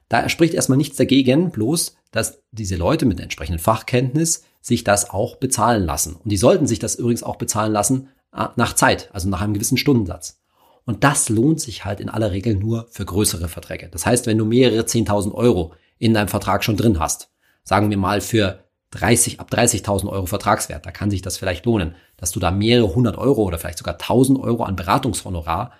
Da 0.07 0.29
spricht 0.29 0.53
erstmal 0.53 0.77
nichts 0.77 0.95
dagegen, 0.95 1.51
bloß, 1.51 1.97
dass 2.11 2.41
diese 2.51 2.77
Leute 2.77 3.05
mit 3.05 3.19
entsprechenden 3.19 3.59
Fachkenntnis 3.59 4.45
sich 4.61 4.85
das 4.85 5.09
auch 5.09 5.35
bezahlen 5.35 5.83
lassen. 5.85 6.15
Und 6.15 6.31
die 6.31 6.37
sollten 6.37 6.67
sich 6.67 6.79
das 6.79 6.95
übrigens 6.95 7.23
auch 7.23 7.35
bezahlen 7.35 7.73
lassen 7.73 8.09
nach 8.55 8.73
Zeit, 8.73 9.09
also 9.13 9.29
nach 9.29 9.41
einem 9.41 9.53
gewissen 9.53 9.77
Stundensatz. 9.77 10.41
Und 10.85 11.03
das 11.03 11.29
lohnt 11.29 11.59
sich 11.59 11.85
halt 11.85 11.99
in 11.99 12.09
aller 12.09 12.31
Regel 12.31 12.55
nur 12.55 12.87
für 12.91 13.05
größere 13.05 13.47
Verträge. 13.47 13.89
Das 13.89 14.05
heißt, 14.05 14.27
wenn 14.27 14.37
du 14.37 14.45
mehrere 14.45 14.81
10.000 14.81 15.33
Euro 15.33 15.73
in 15.97 16.13
deinem 16.13 16.27
Vertrag 16.27 16.63
schon 16.63 16.77
drin 16.77 16.99
hast, 16.99 17.29
sagen 17.63 17.89
wir 17.89 17.97
mal 17.97 18.21
für 18.21 18.59
30, 18.91 19.39
ab 19.39 19.49
30.000 19.51 20.07
Euro 20.09 20.25
Vertragswert, 20.27 20.85
da 20.85 20.91
kann 20.91 21.09
sich 21.09 21.21
das 21.21 21.37
vielleicht 21.37 21.65
lohnen, 21.65 21.95
dass 22.17 22.31
du 22.31 22.39
da 22.39 22.51
mehrere 22.51 22.93
hundert 22.93 23.17
Euro 23.17 23.43
oder 23.43 23.57
vielleicht 23.57 23.79
sogar 23.79 23.95
1000 23.95 24.39
Euro 24.39 24.63
an 24.63 24.75
Beratungshonorar 24.75 25.71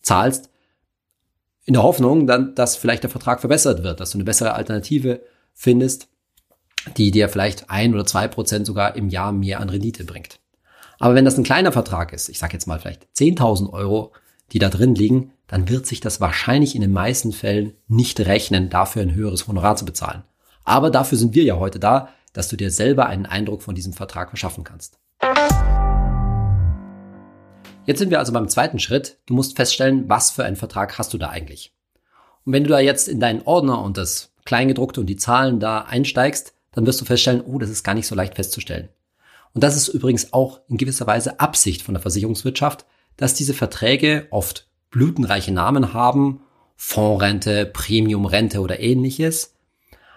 zahlst, 0.00 0.50
in 1.66 1.74
der 1.74 1.82
Hoffnung 1.82 2.26
dann, 2.26 2.54
dass 2.54 2.76
vielleicht 2.76 3.02
der 3.02 3.10
Vertrag 3.10 3.40
verbessert 3.40 3.82
wird, 3.82 4.00
dass 4.00 4.10
du 4.10 4.18
eine 4.18 4.24
bessere 4.24 4.52
Alternative 4.52 5.22
findest, 5.54 6.08
die 6.96 7.10
dir 7.10 7.28
vielleicht 7.28 7.70
ein 7.70 7.94
oder 7.94 8.04
zwei 8.04 8.28
Prozent 8.28 8.66
sogar 8.66 8.96
im 8.96 9.08
Jahr 9.08 9.32
mehr 9.32 9.60
an 9.60 9.70
Rendite 9.70 10.04
bringt. 10.04 10.40
Aber 11.04 11.14
wenn 11.14 11.26
das 11.26 11.36
ein 11.36 11.44
kleiner 11.44 11.70
Vertrag 11.70 12.14
ist, 12.14 12.30
ich 12.30 12.38
sage 12.38 12.54
jetzt 12.54 12.64
mal 12.64 12.78
vielleicht 12.78 13.06
10.000 13.14 13.70
Euro, 13.74 14.14
die 14.52 14.58
da 14.58 14.70
drin 14.70 14.94
liegen, 14.94 15.32
dann 15.46 15.68
wird 15.68 15.84
sich 15.84 16.00
das 16.00 16.18
wahrscheinlich 16.18 16.74
in 16.74 16.80
den 16.80 16.92
meisten 16.92 17.32
Fällen 17.32 17.74
nicht 17.88 18.20
rechnen, 18.20 18.70
dafür 18.70 19.02
ein 19.02 19.14
höheres 19.14 19.46
Honorar 19.46 19.76
zu 19.76 19.84
bezahlen. 19.84 20.24
Aber 20.64 20.90
dafür 20.90 21.18
sind 21.18 21.34
wir 21.34 21.44
ja 21.44 21.58
heute 21.58 21.78
da, 21.78 22.08
dass 22.32 22.48
du 22.48 22.56
dir 22.56 22.70
selber 22.70 23.04
einen 23.04 23.26
Eindruck 23.26 23.60
von 23.60 23.74
diesem 23.74 23.92
Vertrag 23.92 24.30
verschaffen 24.30 24.64
kannst. 24.64 24.98
Jetzt 27.84 27.98
sind 27.98 28.08
wir 28.08 28.18
also 28.18 28.32
beim 28.32 28.48
zweiten 28.48 28.78
Schritt. 28.78 29.18
Du 29.26 29.34
musst 29.34 29.56
feststellen, 29.56 30.08
was 30.08 30.30
für 30.30 30.46
einen 30.46 30.56
Vertrag 30.56 30.96
hast 30.96 31.12
du 31.12 31.18
da 31.18 31.28
eigentlich. 31.28 31.74
Und 32.46 32.54
wenn 32.54 32.64
du 32.64 32.70
da 32.70 32.80
jetzt 32.80 33.08
in 33.08 33.20
deinen 33.20 33.42
Ordner 33.42 33.82
und 33.82 33.98
das 33.98 34.32
Kleingedruckte 34.46 35.00
und 35.02 35.06
die 35.08 35.16
Zahlen 35.16 35.60
da 35.60 35.80
einsteigst, 35.80 36.54
dann 36.72 36.86
wirst 36.86 37.02
du 37.02 37.04
feststellen, 37.04 37.42
oh, 37.42 37.58
das 37.58 37.68
ist 37.68 37.84
gar 37.84 37.92
nicht 37.92 38.06
so 38.06 38.14
leicht 38.14 38.36
festzustellen. 38.36 38.88
Und 39.54 39.62
das 39.62 39.76
ist 39.76 39.88
übrigens 39.88 40.32
auch 40.32 40.60
in 40.68 40.76
gewisser 40.76 41.06
Weise 41.06 41.40
Absicht 41.40 41.82
von 41.82 41.94
der 41.94 42.02
Versicherungswirtschaft, 42.02 42.86
dass 43.16 43.34
diese 43.34 43.54
Verträge 43.54 44.26
oft 44.30 44.68
blütenreiche 44.90 45.52
Namen 45.52 45.94
haben, 45.94 46.40
Fondsrente, 46.76 47.66
Premiumrente 47.66 48.60
oder 48.60 48.80
ähnliches, 48.80 49.54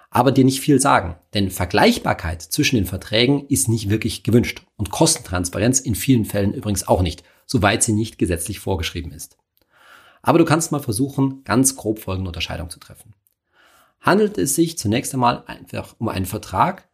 aber 0.09 0.31
dir 0.31 0.43
nicht 0.43 0.59
viel 0.59 0.81
sagen. 0.81 1.15
Denn 1.33 1.51
Vergleichbarkeit 1.51 2.41
zwischen 2.41 2.75
den 2.77 2.85
Verträgen 2.85 3.45
ist 3.47 3.69
nicht 3.69 3.89
wirklich 3.89 4.23
gewünscht 4.23 4.63
und 4.75 4.89
Kostentransparenz 4.89 5.79
in 5.79 5.95
vielen 5.95 6.25
Fällen 6.25 6.53
übrigens 6.53 6.87
auch 6.87 7.01
nicht 7.01 7.23
soweit 7.47 7.81
sie 7.81 7.93
nicht 7.93 8.19
gesetzlich 8.19 8.59
vorgeschrieben 8.59 9.11
ist. 9.11 9.37
Aber 10.21 10.37
du 10.37 10.45
kannst 10.45 10.71
mal 10.71 10.79
versuchen, 10.81 11.43
ganz 11.45 11.75
grob 11.75 11.99
folgende 11.99 12.29
Unterscheidung 12.29 12.69
zu 12.69 12.79
treffen. 12.79 13.15
Handelt 14.01 14.37
es 14.37 14.53
sich 14.53 14.77
zunächst 14.77 15.13
einmal 15.13 15.43
einfach 15.47 15.95
um 15.97 16.09
einen 16.09 16.25
Vertrag, 16.25 16.86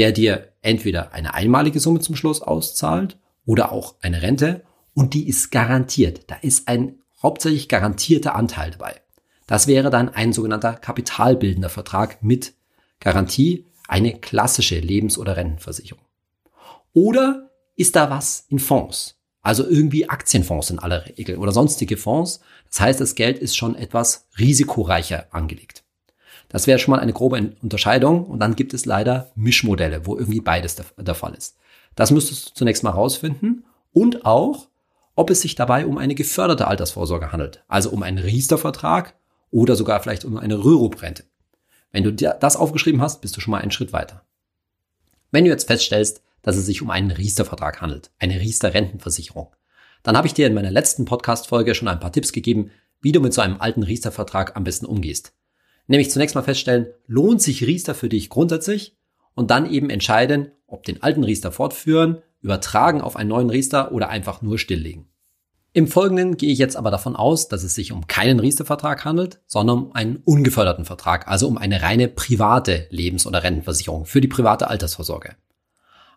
der 0.00 0.12
dir 0.12 0.54
entweder 0.62 1.12
eine 1.12 1.34
einmalige 1.34 1.78
Summe 1.78 2.00
zum 2.00 2.16
Schluss 2.16 2.40
auszahlt 2.40 3.18
oder 3.44 3.70
auch 3.70 3.96
eine 4.00 4.22
Rente 4.22 4.64
und 4.94 5.12
die 5.12 5.28
ist 5.28 5.50
garantiert. 5.50 6.22
Da 6.28 6.36
ist 6.36 6.68
ein 6.68 7.00
hauptsächlich 7.22 7.68
garantierter 7.68 8.34
Anteil 8.34 8.70
dabei. 8.70 8.94
Das 9.46 9.66
wäre 9.66 9.90
dann 9.90 10.08
ein 10.08 10.32
sogenannter 10.32 10.72
kapitalbildender 10.72 11.68
Vertrag 11.68 12.22
mit 12.22 12.54
Garantie, 12.98 13.66
eine 13.88 14.18
klassische 14.18 14.78
Lebens- 14.78 15.18
oder 15.18 15.36
Rentenversicherung. 15.36 16.02
Oder 16.94 17.50
ist 17.76 17.94
da 17.94 18.08
was 18.08 18.46
in 18.48 18.58
Fonds? 18.58 19.18
Also 19.42 19.68
irgendwie 19.68 20.08
Aktienfonds 20.08 20.70
in 20.70 20.78
aller 20.78 21.04
Regel 21.04 21.36
oder 21.36 21.52
sonstige 21.52 21.98
Fonds. 21.98 22.40
Das 22.70 22.80
heißt, 22.80 23.00
das 23.02 23.16
Geld 23.16 23.38
ist 23.38 23.54
schon 23.54 23.74
etwas 23.74 24.28
risikoreicher 24.38 25.26
angelegt. 25.30 25.84
Das 26.50 26.66
wäre 26.66 26.78
schon 26.78 26.92
mal 26.92 27.00
eine 27.00 27.12
grobe 27.12 27.54
Unterscheidung. 27.62 28.26
Und 28.26 28.40
dann 28.40 28.56
gibt 28.56 28.74
es 28.74 28.84
leider 28.84 29.30
Mischmodelle, 29.34 30.04
wo 30.04 30.16
irgendwie 30.16 30.40
beides 30.40 30.74
der, 30.74 30.84
der 30.98 31.14
Fall 31.14 31.34
ist. 31.34 31.56
Das 31.94 32.10
müsstest 32.10 32.50
du 32.50 32.54
zunächst 32.54 32.82
mal 32.84 32.90
rausfinden. 32.90 33.64
Und 33.92 34.26
auch, 34.26 34.68
ob 35.14 35.30
es 35.30 35.40
sich 35.40 35.54
dabei 35.54 35.86
um 35.86 35.96
eine 35.96 36.14
geförderte 36.14 36.66
Altersvorsorge 36.66 37.32
handelt. 37.32 37.64
Also 37.68 37.90
um 37.90 38.02
einen 38.02 38.18
Riester-Vertrag 38.18 39.14
oder 39.50 39.76
sogar 39.76 40.00
vielleicht 40.00 40.24
um 40.24 40.36
eine 40.36 40.62
Rürup-Rente. 40.62 41.24
Wenn 41.92 42.04
du 42.04 42.12
das 42.12 42.56
aufgeschrieben 42.56 43.00
hast, 43.00 43.20
bist 43.20 43.36
du 43.36 43.40
schon 43.40 43.52
mal 43.52 43.60
einen 43.60 43.72
Schritt 43.72 43.92
weiter. 43.92 44.22
Wenn 45.30 45.44
du 45.44 45.50
jetzt 45.50 45.66
feststellst, 45.66 46.22
dass 46.42 46.56
es 46.56 46.66
sich 46.66 46.82
um 46.82 46.90
einen 46.90 47.10
Riester-Vertrag 47.10 47.80
handelt, 47.80 48.10
eine 48.18 48.40
Riester-Rentenversicherung. 48.40 49.54
Dann 50.02 50.16
habe 50.16 50.26
ich 50.26 50.34
dir 50.34 50.46
in 50.46 50.54
meiner 50.54 50.70
letzten 50.70 51.04
Podcast-Folge 51.04 51.74
schon 51.74 51.88
ein 51.88 52.00
paar 52.00 52.12
Tipps 52.12 52.32
gegeben, 52.32 52.70
wie 53.02 53.12
du 53.12 53.20
mit 53.20 53.34
so 53.34 53.40
einem 53.40 53.60
alten 53.60 53.82
Riester-Vertrag 53.82 54.56
am 54.56 54.64
besten 54.64 54.86
umgehst. 54.86 55.32
Nämlich 55.90 56.12
zunächst 56.12 56.36
mal 56.36 56.42
feststellen, 56.42 56.86
lohnt 57.08 57.42
sich 57.42 57.66
Riester 57.66 57.96
für 57.96 58.08
dich 58.08 58.28
grundsätzlich 58.30 58.96
und 59.34 59.50
dann 59.50 59.68
eben 59.68 59.90
entscheiden, 59.90 60.52
ob 60.68 60.84
den 60.84 61.02
alten 61.02 61.24
Riester 61.24 61.50
fortführen, 61.50 62.22
übertragen 62.42 63.00
auf 63.00 63.16
einen 63.16 63.30
neuen 63.30 63.50
Riester 63.50 63.90
oder 63.90 64.08
einfach 64.08 64.40
nur 64.40 64.56
stilllegen. 64.56 65.08
Im 65.72 65.88
Folgenden 65.88 66.36
gehe 66.36 66.52
ich 66.52 66.60
jetzt 66.60 66.76
aber 66.76 66.92
davon 66.92 67.16
aus, 67.16 67.48
dass 67.48 67.64
es 67.64 67.74
sich 67.74 67.90
um 67.90 68.06
keinen 68.06 68.38
Riester-Vertrag 68.38 69.04
handelt, 69.04 69.40
sondern 69.48 69.78
um 69.78 69.92
einen 69.92 70.18
ungeförderten 70.18 70.84
Vertrag, 70.84 71.26
also 71.26 71.48
um 71.48 71.58
eine 71.58 71.82
reine 71.82 72.06
private 72.06 72.86
Lebens- 72.90 73.26
oder 73.26 73.42
Rentenversicherung 73.42 74.06
für 74.06 74.20
die 74.20 74.28
private 74.28 74.68
Altersvorsorge. 74.68 75.34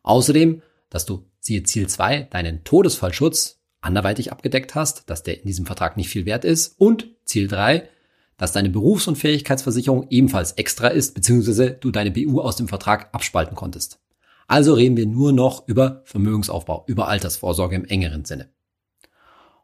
Außerdem, 0.04 0.62
dass 0.92 1.08
du, 1.08 1.26
siehe 1.40 1.64
Ziel 1.64 1.88
2, 1.88 2.28
deinen 2.30 2.64
Todesfallschutz 2.64 3.60
anderweitig 3.82 4.32
abgedeckt 4.32 4.76
hast, 4.76 5.10
dass 5.10 5.24
der 5.24 5.40
in 5.40 5.48
diesem 5.48 5.66
Vertrag 5.66 5.98
nicht 5.98 6.10
viel 6.10 6.28
wert 6.28 6.46
ist. 6.46 6.80
Und 6.80 7.08
Ziel 7.26 7.48
3, 7.48 7.90
dass 8.38 8.52
deine 8.52 8.70
Berufs- 8.70 9.08
und 9.08 9.18
Fähigkeitsversicherung 9.18 10.08
ebenfalls 10.10 10.54
extra 10.54 10.88
ist, 10.88 11.14
beziehungsweise 11.16 11.72
du 11.72 11.92
deine 11.92 12.12
BU 12.12 12.42
aus 12.42 12.56
dem 12.56 12.68
Vertrag 12.68 13.14
abspalten 13.14 13.56
konntest. 13.56 14.00
Also 14.48 14.74
reden 14.74 14.98
wir 14.98 15.06
nur 15.06 15.32
noch 15.32 15.68
über 15.68 16.02
Vermögensaufbau, 16.06 16.84
über 16.88 17.08
Altersvorsorge 17.08 17.76
im 17.76 17.86
engeren 17.86 18.26
Sinne. 18.26 18.50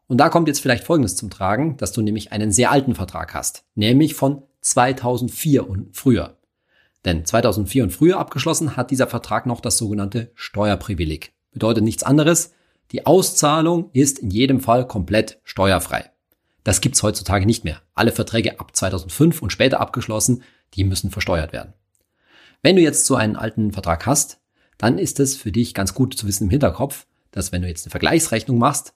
Und 0.06 0.18
da 0.18 0.28
kommt 0.28 0.48
jetzt 0.48 0.60
vielleicht 0.60 0.84
Folgendes 0.84 1.16
zum 1.16 1.30
Tragen, 1.30 1.76
dass 1.76 1.92
du 1.92 2.02
nämlich 2.02 2.32
einen 2.32 2.50
sehr 2.50 2.72
alten 2.72 2.94
Vertrag 2.94 3.34
hast, 3.34 3.64
nämlich 3.74 4.14
von 4.14 4.42
2004 4.60 5.68
und 5.68 5.96
früher. 5.96 6.38
Denn 7.04 7.24
2004 7.24 7.84
und 7.84 7.90
früher 7.92 8.18
abgeschlossen 8.18 8.76
hat 8.76 8.90
dieser 8.90 9.06
Vertrag 9.06 9.46
noch 9.46 9.60
das 9.60 9.78
sogenannte 9.78 10.32
Steuerprivileg. 10.34 11.32
Bedeutet 11.52 11.84
nichts 11.84 12.02
anderes, 12.02 12.52
die 12.92 13.06
Auszahlung 13.06 13.90
ist 13.92 14.18
in 14.18 14.30
jedem 14.30 14.60
Fall 14.60 14.86
komplett 14.86 15.40
steuerfrei. 15.44 16.10
Das 16.64 16.80
gibt's 16.80 17.02
heutzutage 17.02 17.46
nicht 17.46 17.64
mehr. 17.64 17.80
Alle 17.94 18.12
Verträge 18.12 18.60
ab 18.60 18.76
2005 18.76 19.42
und 19.42 19.50
später 19.50 19.80
abgeschlossen, 19.80 20.42
die 20.74 20.84
müssen 20.84 21.10
versteuert 21.10 21.52
werden. 21.52 21.72
Wenn 22.62 22.76
du 22.76 22.82
jetzt 22.82 23.06
so 23.06 23.16
einen 23.16 23.36
alten 23.36 23.72
Vertrag 23.72 24.06
hast, 24.06 24.40
dann 24.76 24.98
ist 24.98 25.20
es 25.20 25.36
für 25.36 25.52
dich 25.52 25.74
ganz 25.74 25.94
gut 25.94 26.16
zu 26.16 26.26
wissen 26.26 26.44
im 26.44 26.50
Hinterkopf, 26.50 27.06
dass 27.30 27.52
wenn 27.52 27.62
du 27.62 27.68
jetzt 27.68 27.86
eine 27.86 27.90
Vergleichsrechnung 27.90 28.58
machst, 28.58 28.94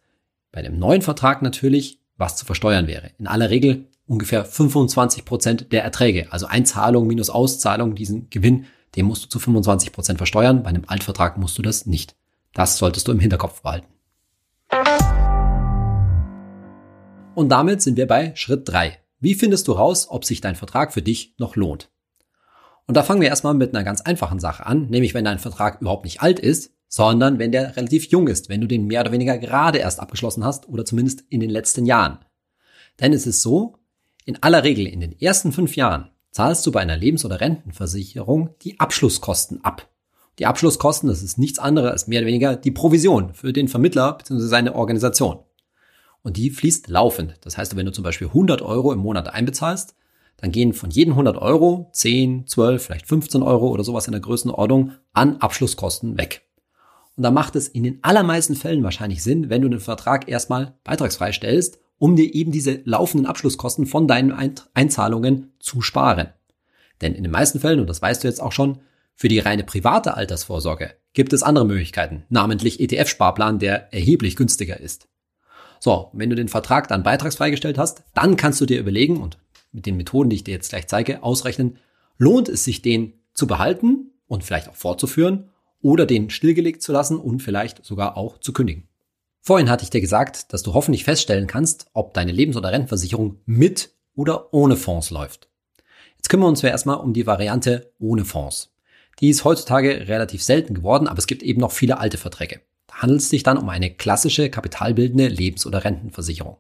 bei 0.52 0.62
dem 0.62 0.78
neuen 0.78 1.02
Vertrag 1.02 1.42
natürlich 1.42 2.00
was 2.16 2.37
zu 2.37 2.44
versteuern 2.44 2.87
wäre. 2.87 3.11
In 3.18 3.26
aller 3.26 3.50
Regel 3.50 3.88
ungefähr 4.06 4.44
25 4.44 5.25
Prozent 5.25 5.73
der 5.73 5.83
Erträge. 5.83 6.33
Also 6.33 6.47
Einzahlung 6.47 7.06
minus 7.06 7.30
Auszahlung, 7.30 7.94
diesen 7.94 8.30
Gewinn, 8.30 8.66
den 8.97 9.06
musst 9.06 9.25
du 9.25 9.28
zu 9.28 9.38
25 9.40 9.92
Prozent 9.92 10.18
versteuern. 10.18 10.62
Bei 10.62 10.68
einem 10.68 10.85
Altvertrag 10.87 11.38
musst 11.38 11.59
du 11.59 11.62
das 11.62 11.87
nicht. 11.87 12.14
Das 12.52 12.78
solltest 12.78 13.09
du 13.09 13.12
im 13.12 13.18
Hinterkopf 13.18 13.62
behalten. 13.62 13.94
Und 17.35 17.49
damit 17.49 17.83
sind 17.83 17.97
wir 17.97 18.07
bei 18.07 18.35
Schritt 18.35 18.69
drei. 18.69 18.99
Wie 19.21 19.35
findest 19.35 19.69
du 19.69 19.73
raus, 19.73 20.07
ob 20.09 20.25
sich 20.25 20.41
dein 20.41 20.55
Vertrag 20.55 20.93
für 20.93 21.03
dich 21.03 21.35
noch 21.38 21.57
lohnt? 21.57 21.91
Und 22.87 22.97
da 22.97 23.03
fangen 23.03 23.21
wir 23.21 23.29
erstmal 23.29 23.55
mit 23.55 23.75
einer 23.75 23.85
ganz 23.85 24.03
einfachen 24.03 24.38
Sache 24.38 24.67
an, 24.67 24.88
nämlich 24.88 25.14
wenn 25.14 25.25
dein 25.25 25.38
Vertrag 25.38 25.81
überhaupt 25.81 26.05
nicht 26.05 26.21
alt 26.21 26.38
ist, 26.38 26.73
sondern 26.88 27.38
wenn 27.38 27.50
der 27.50 27.76
relativ 27.76 28.07
jung 28.07 28.29
ist, 28.29 28.49
wenn 28.49 28.61
du 28.61 28.67
den 28.67 28.87
mehr 28.87 29.00
oder 29.00 29.12
weniger 29.12 29.38
gerade 29.38 29.79
erst 29.79 30.00
abgeschlossen 30.00 30.45
hast 30.45 30.69
oder 30.69 30.85
zumindest 30.85 31.25
in 31.29 31.41
den 31.41 31.50
letzten 31.50 31.87
Jahren. 31.87 32.19
Denn 33.00 33.12
es 33.12 33.26
ist 33.26 33.43
so, 33.43 33.79
in 34.26 34.43
aller 34.43 34.62
Regel 34.62 34.87
in 34.87 35.00
den 35.00 35.19
ersten 35.19 35.53
fünf 35.53 35.76
Jahren 35.76 36.11
zahlst 36.31 36.67
du 36.67 36.73
bei 36.73 36.81
einer 36.81 36.97
Lebens- 36.97 37.25
oder 37.25 37.41
Rentenversicherung 37.41 38.50
die 38.62 38.79
Abschlusskosten 38.79 39.64
ab. 39.64 39.88
Die 40.38 40.47
Abschlusskosten, 40.47 41.09
das 41.09 41.23
ist 41.23 41.38
nichts 41.38 41.59
anderes 41.59 41.91
als 41.91 42.07
mehr 42.07 42.21
oder 42.21 42.29
weniger 42.29 42.57
die 42.57 42.73
Provision 42.73 43.35
für 43.35 43.53
den 43.53 43.69
Vermittler 43.69 44.19
bzw. 44.19 44.47
seine 44.47 44.75
Organisation. 44.75 45.38
Und 46.25 46.37
die 46.37 46.50
fließt 46.50 46.88
laufend. 46.88 47.37
Das 47.43 47.57
heißt, 47.57 47.76
wenn 47.76 47.87
du 47.87 47.93
zum 47.93 48.02
Beispiel 48.02 48.26
100 48.26 48.61
Euro 48.62 48.93
im 48.93 48.99
Monat 48.99 49.28
einbezahlst, 49.28 49.95
dann 50.38 50.50
gehen 50.50 50.73
von 50.73 50.90
jeden 50.90 51.12
100 51.12 51.37
Euro 51.37 51.88
10, 51.93 52.49
12, 52.49 52.85
vielleicht 52.85 53.07
15 53.07 53.45
Euro 53.45 53.69
oder 53.69 53.85
sowas 53.85 54.07
in 54.09 54.12
der 54.12 54.21
Größenordnung 54.21 54.95
an 55.12 55.37
Abschlusskosten 55.37 56.19
weg. 56.19 56.43
Und 57.16 57.23
da 57.23 57.31
macht 57.31 57.54
es 57.54 57.69
in 57.69 57.85
den 57.85 58.00
allermeisten 58.02 58.57
Fällen 58.57 58.83
wahrscheinlich 58.83 59.23
Sinn, 59.23 59.49
wenn 59.49 59.62
du 59.62 59.69
den 59.69 59.78
Vertrag 59.78 60.28
erstmal 60.28 60.75
beitragsfrei 60.83 61.31
stellst 61.31 61.78
um 61.99 62.16
dir 62.16 62.35
eben 62.35 62.52
diese 62.52 62.81
laufenden 62.85 63.26
Abschlusskosten 63.26 63.87
von 63.87 64.09
deinen 64.09 64.33
Einzahlungen 64.75 65.52
zu 65.59 65.81
sparen. 65.81 66.28
Denn 67.00 67.14
in 67.14 67.23
den 67.23 67.33
meisten 67.33 67.61
Fällen, 67.61 67.81
und 67.81 67.88
das 67.88 68.02
weißt 68.02 68.23
du 68.23 68.28
jetzt 68.28 68.43
auch 68.43 68.52
schon, 68.52 68.81
für 69.14 69.28
die 69.28 69.38
reine 69.38 69.64
private 69.64 70.14
Altersvorsorge 70.14 70.95
gibt 71.12 71.33
es 71.33 71.43
andere 71.43 71.64
Möglichkeiten, 71.64 72.25
namentlich 72.28 72.81
ETF-Sparplan, 72.81 73.59
der 73.59 73.93
erheblich 73.93 74.35
günstiger 74.37 74.81
ist. 74.81 75.09
So, 75.85 76.09
wenn 76.14 76.31
du 76.31 76.35
den 76.35 76.49
Vertrag 76.49 76.88
dann 76.88 77.03
beitragsfrei 77.03 77.50
gestellt 77.50 77.76
hast, 77.76 78.05
dann 78.14 78.38
kannst 78.38 78.59
du 78.59 78.64
dir 78.64 78.81
überlegen 78.81 79.21
und 79.21 79.37
mit 79.71 79.85
den 79.85 79.99
Methoden, 79.99 80.31
die 80.31 80.37
ich 80.37 80.45
dir 80.45 80.55
jetzt 80.55 80.71
gleich 80.71 80.87
zeige, 80.87 81.23
ausrechnen, 81.23 81.76
lohnt 82.17 82.49
es 82.49 82.64
sich, 82.64 82.81
den 82.81 83.12
zu 83.35 83.47
behalten 83.47 84.11
und 84.26 84.45
vielleicht 84.45 84.71
auch 84.71 84.76
fortzuführen 84.76 85.50
oder 85.83 86.07
den 86.07 86.31
stillgelegt 86.31 86.81
zu 86.81 86.93
lassen 86.93 87.19
und 87.19 87.43
vielleicht 87.43 87.85
sogar 87.85 88.17
auch 88.17 88.38
zu 88.38 88.55
kündigen. 88.55 88.88
Vorhin 89.43 89.69
hatte 89.69 89.85
ich 89.85 89.91
dir 89.91 90.00
gesagt, 90.00 90.55
dass 90.55 90.62
du 90.62 90.73
hoffentlich 90.73 91.05
feststellen 91.05 91.49
kannst, 91.49 91.91
ob 91.93 92.14
deine 92.14 92.33
Lebens- 92.33 92.57
oder 92.57 92.73
Rentenversicherung 92.73 93.41
mit 93.45 93.91
oder 94.14 94.55
ohne 94.55 94.76
Fonds 94.76 95.11
läuft. 95.11 95.50
Jetzt 96.17 96.31
kümmern 96.31 96.47
wir 96.47 96.49
uns 96.49 96.64
erstmal 96.64 96.97
um 96.97 97.12
die 97.12 97.26
Variante 97.26 97.93
ohne 97.99 98.25
Fonds. 98.25 98.73
Die 99.21 99.29
ist 99.29 99.45
heutzutage 99.45 100.09
relativ 100.09 100.43
selten 100.43 100.73
geworden, 100.73 101.09
aber 101.09 101.19
es 101.19 101.26
gibt 101.26 101.43
eben 101.43 101.61
noch 101.61 101.73
viele 101.73 101.99
alte 101.99 102.17
Verträge. 102.17 102.62
Handelt 102.95 103.21
es 103.21 103.29
sich 103.29 103.43
dann 103.43 103.59
um 103.59 103.69
eine 103.69 103.91
klassische 103.91 104.49
kapitalbildende 104.49 105.29
Lebens- 105.29 105.67
oder 105.67 105.85
Rentenversicherung. 105.85 106.59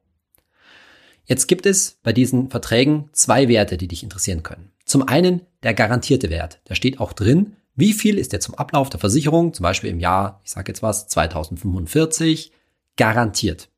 Jetzt 1.26 1.46
gibt 1.46 1.64
es 1.64 1.98
bei 2.02 2.12
diesen 2.12 2.50
Verträgen 2.50 3.08
zwei 3.12 3.48
Werte, 3.48 3.78
die 3.78 3.88
dich 3.88 4.02
interessieren 4.02 4.42
können. 4.42 4.72
Zum 4.84 5.08
einen 5.08 5.42
der 5.62 5.72
garantierte 5.72 6.28
Wert. 6.28 6.60
Da 6.64 6.74
steht 6.74 7.00
auch 7.00 7.14
drin, 7.14 7.56
wie 7.76 7.92
viel 7.92 8.18
ist 8.18 8.32
der 8.32 8.40
zum 8.40 8.54
Ablauf 8.54 8.90
der 8.90 9.00
Versicherung, 9.00 9.54
zum 9.54 9.62
Beispiel 9.62 9.90
im 9.90 10.00
Jahr, 10.00 10.40
ich 10.44 10.50
sage 10.50 10.70
jetzt 10.70 10.82
was, 10.82 11.08
2045, 11.08 12.52
garantiert. 12.96 13.68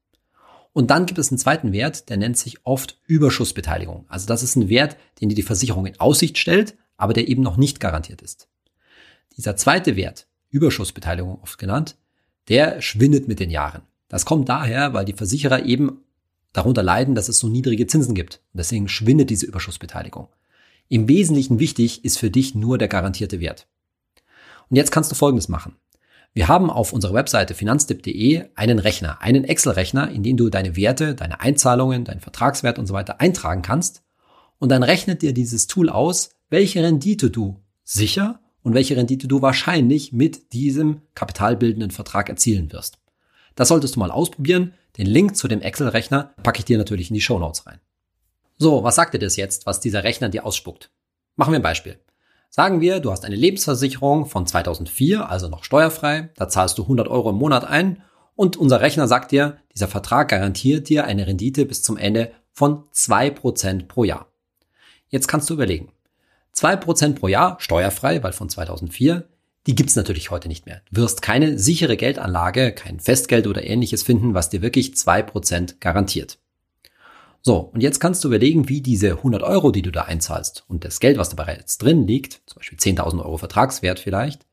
Und 0.72 0.90
dann 0.90 1.06
gibt 1.06 1.18
es 1.18 1.30
einen 1.30 1.38
zweiten 1.38 1.72
Wert, 1.72 2.10
der 2.10 2.18
nennt 2.18 2.36
sich 2.36 2.66
oft 2.66 3.00
Überschussbeteiligung. 3.06 4.04
Also 4.08 4.26
das 4.26 4.42
ist 4.42 4.56
ein 4.56 4.68
Wert, 4.68 4.96
den 5.20 5.28
dir 5.28 5.34
die 5.34 5.42
Versicherung 5.42 5.86
in 5.86 5.98
Aussicht 6.00 6.36
stellt, 6.36 6.76
aber 6.96 7.14
der 7.14 7.28
eben 7.28 7.42
noch 7.42 7.56
nicht 7.56 7.80
garantiert 7.80 8.22
ist. 8.22 8.48
dieser 9.36 9.56
zweite 9.56 9.96
Wert, 9.96 10.26
Überschussbeteiligung 10.50 11.40
oft 11.42 11.58
genannt, 11.58 11.96
der 12.48 12.80
schwindet 12.80 13.28
mit 13.28 13.40
den 13.40 13.50
Jahren. 13.50 13.82
Das 14.08 14.24
kommt 14.24 14.48
daher, 14.48 14.92
weil 14.92 15.04
die 15.04 15.12
Versicherer 15.12 15.64
eben 15.64 16.00
darunter 16.52 16.82
leiden, 16.82 17.14
dass 17.14 17.28
es 17.28 17.38
so 17.38 17.48
niedrige 17.48 17.86
Zinsen 17.86 18.14
gibt. 18.14 18.40
Und 18.52 18.58
deswegen 18.58 18.88
schwindet 18.88 19.30
diese 19.30 19.46
Überschussbeteiligung. 19.46 20.28
Im 20.88 21.08
Wesentlichen 21.08 21.58
wichtig 21.58 22.04
ist 22.04 22.18
für 22.18 22.30
dich 22.30 22.54
nur 22.54 22.78
der 22.78 22.88
garantierte 22.88 23.40
Wert. 23.40 23.66
Und 24.70 24.76
jetzt 24.76 24.92
kannst 24.92 25.10
du 25.10 25.16
Folgendes 25.16 25.48
machen. 25.48 25.76
Wir 26.32 26.48
haben 26.48 26.70
auf 26.70 26.92
unserer 26.92 27.14
Webseite 27.14 27.54
finanztipp.de 27.54 28.44
einen 28.54 28.78
Rechner, 28.78 29.22
einen 29.22 29.44
Excel-Rechner, 29.44 30.10
in 30.10 30.22
den 30.22 30.36
du 30.36 30.50
deine 30.50 30.76
Werte, 30.76 31.14
deine 31.14 31.40
Einzahlungen, 31.40 32.04
deinen 32.04 32.20
Vertragswert 32.20 32.78
und 32.78 32.86
so 32.86 32.94
weiter 32.94 33.20
eintragen 33.20 33.62
kannst. 33.62 34.02
Und 34.58 34.70
dann 34.70 34.82
rechnet 34.82 35.22
dir 35.22 35.32
dieses 35.32 35.66
Tool 35.66 35.88
aus, 35.88 36.30
welche 36.50 36.82
Rendite 36.82 37.30
du 37.30 37.60
sicher 37.84 38.40
und 38.66 38.74
welche 38.74 38.96
Rendite 38.96 39.28
du 39.28 39.42
wahrscheinlich 39.42 40.12
mit 40.12 40.52
diesem 40.52 41.02
kapitalbildenden 41.14 41.92
Vertrag 41.92 42.28
erzielen 42.28 42.72
wirst. 42.72 42.98
Das 43.54 43.68
solltest 43.68 43.94
du 43.94 44.00
mal 44.00 44.10
ausprobieren. 44.10 44.74
Den 44.98 45.06
Link 45.06 45.36
zu 45.36 45.46
dem 45.46 45.60
Excel-Rechner 45.60 46.34
packe 46.42 46.58
ich 46.58 46.64
dir 46.64 46.76
natürlich 46.76 47.08
in 47.08 47.14
die 47.14 47.20
Show 47.20 47.38
Notes 47.38 47.64
rein. 47.68 47.78
So, 48.58 48.82
was 48.82 48.96
sagt 48.96 49.14
dir 49.14 49.20
das 49.20 49.36
jetzt, 49.36 49.66
was 49.66 49.78
dieser 49.78 50.02
Rechner 50.02 50.30
dir 50.30 50.44
ausspuckt? 50.44 50.90
Machen 51.36 51.52
wir 51.52 51.60
ein 51.60 51.62
Beispiel. 51.62 52.00
Sagen 52.50 52.80
wir, 52.80 52.98
du 52.98 53.12
hast 53.12 53.24
eine 53.24 53.36
Lebensversicherung 53.36 54.26
von 54.26 54.48
2004, 54.48 55.30
also 55.30 55.46
noch 55.46 55.62
steuerfrei, 55.62 56.30
da 56.34 56.48
zahlst 56.48 56.76
du 56.76 56.82
100 56.82 57.06
Euro 57.06 57.30
im 57.30 57.36
Monat 57.36 57.64
ein 57.64 58.02
und 58.34 58.56
unser 58.56 58.80
Rechner 58.80 59.06
sagt 59.06 59.30
dir, 59.30 59.58
dieser 59.74 59.86
Vertrag 59.86 60.26
garantiert 60.26 60.88
dir 60.88 61.04
eine 61.04 61.28
Rendite 61.28 61.66
bis 61.66 61.84
zum 61.84 61.96
Ende 61.96 62.32
von 62.50 62.82
2% 62.92 63.86
pro 63.86 64.02
Jahr. 64.02 64.26
Jetzt 65.08 65.28
kannst 65.28 65.48
du 65.50 65.54
überlegen, 65.54 65.92
2% 66.56 67.14
pro 67.14 67.28
Jahr, 67.28 67.56
steuerfrei, 67.60 68.22
weil 68.22 68.32
von 68.32 68.48
2004, 68.48 69.28
die 69.66 69.74
gibt's 69.74 69.96
natürlich 69.96 70.30
heute 70.30 70.48
nicht 70.48 70.66
mehr. 70.66 70.80
Du 70.90 71.02
wirst 71.02 71.22
keine 71.22 71.58
sichere 71.58 71.96
Geldanlage, 71.96 72.72
kein 72.72 73.00
Festgeld 73.00 73.46
oder 73.46 73.64
ähnliches 73.64 74.02
finden, 74.02 74.34
was 74.34 74.48
dir 74.48 74.62
wirklich 74.62 74.92
2% 74.92 75.76
garantiert. 75.80 76.38
So, 77.42 77.58
und 77.58 77.80
jetzt 77.80 78.00
kannst 78.00 78.24
du 78.24 78.28
überlegen, 78.28 78.68
wie 78.68 78.80
diese 78.80 79.12
100 79.12 79.42
Euro, 79.42 79.70
die 79.70 79.82
du 79.82 79.92
da 79.92 80.02
einzahlst 80.02 80.64
und 80.68 80.84
das 80.84 80.98
Geld, 80.98 81.18
was 81.18 81.28
da 81.28 81.36
bereits 81.36 81.78
drin 81.78 82.06
liegt, 82.06 82.40
zum 82.46 82.58
Beispiel 82.58 82.78
10.000 82.78 83.24
Euro 83.24 83.38
Vertragswert 83.38 84.00
vielleicht, 84.00 84.46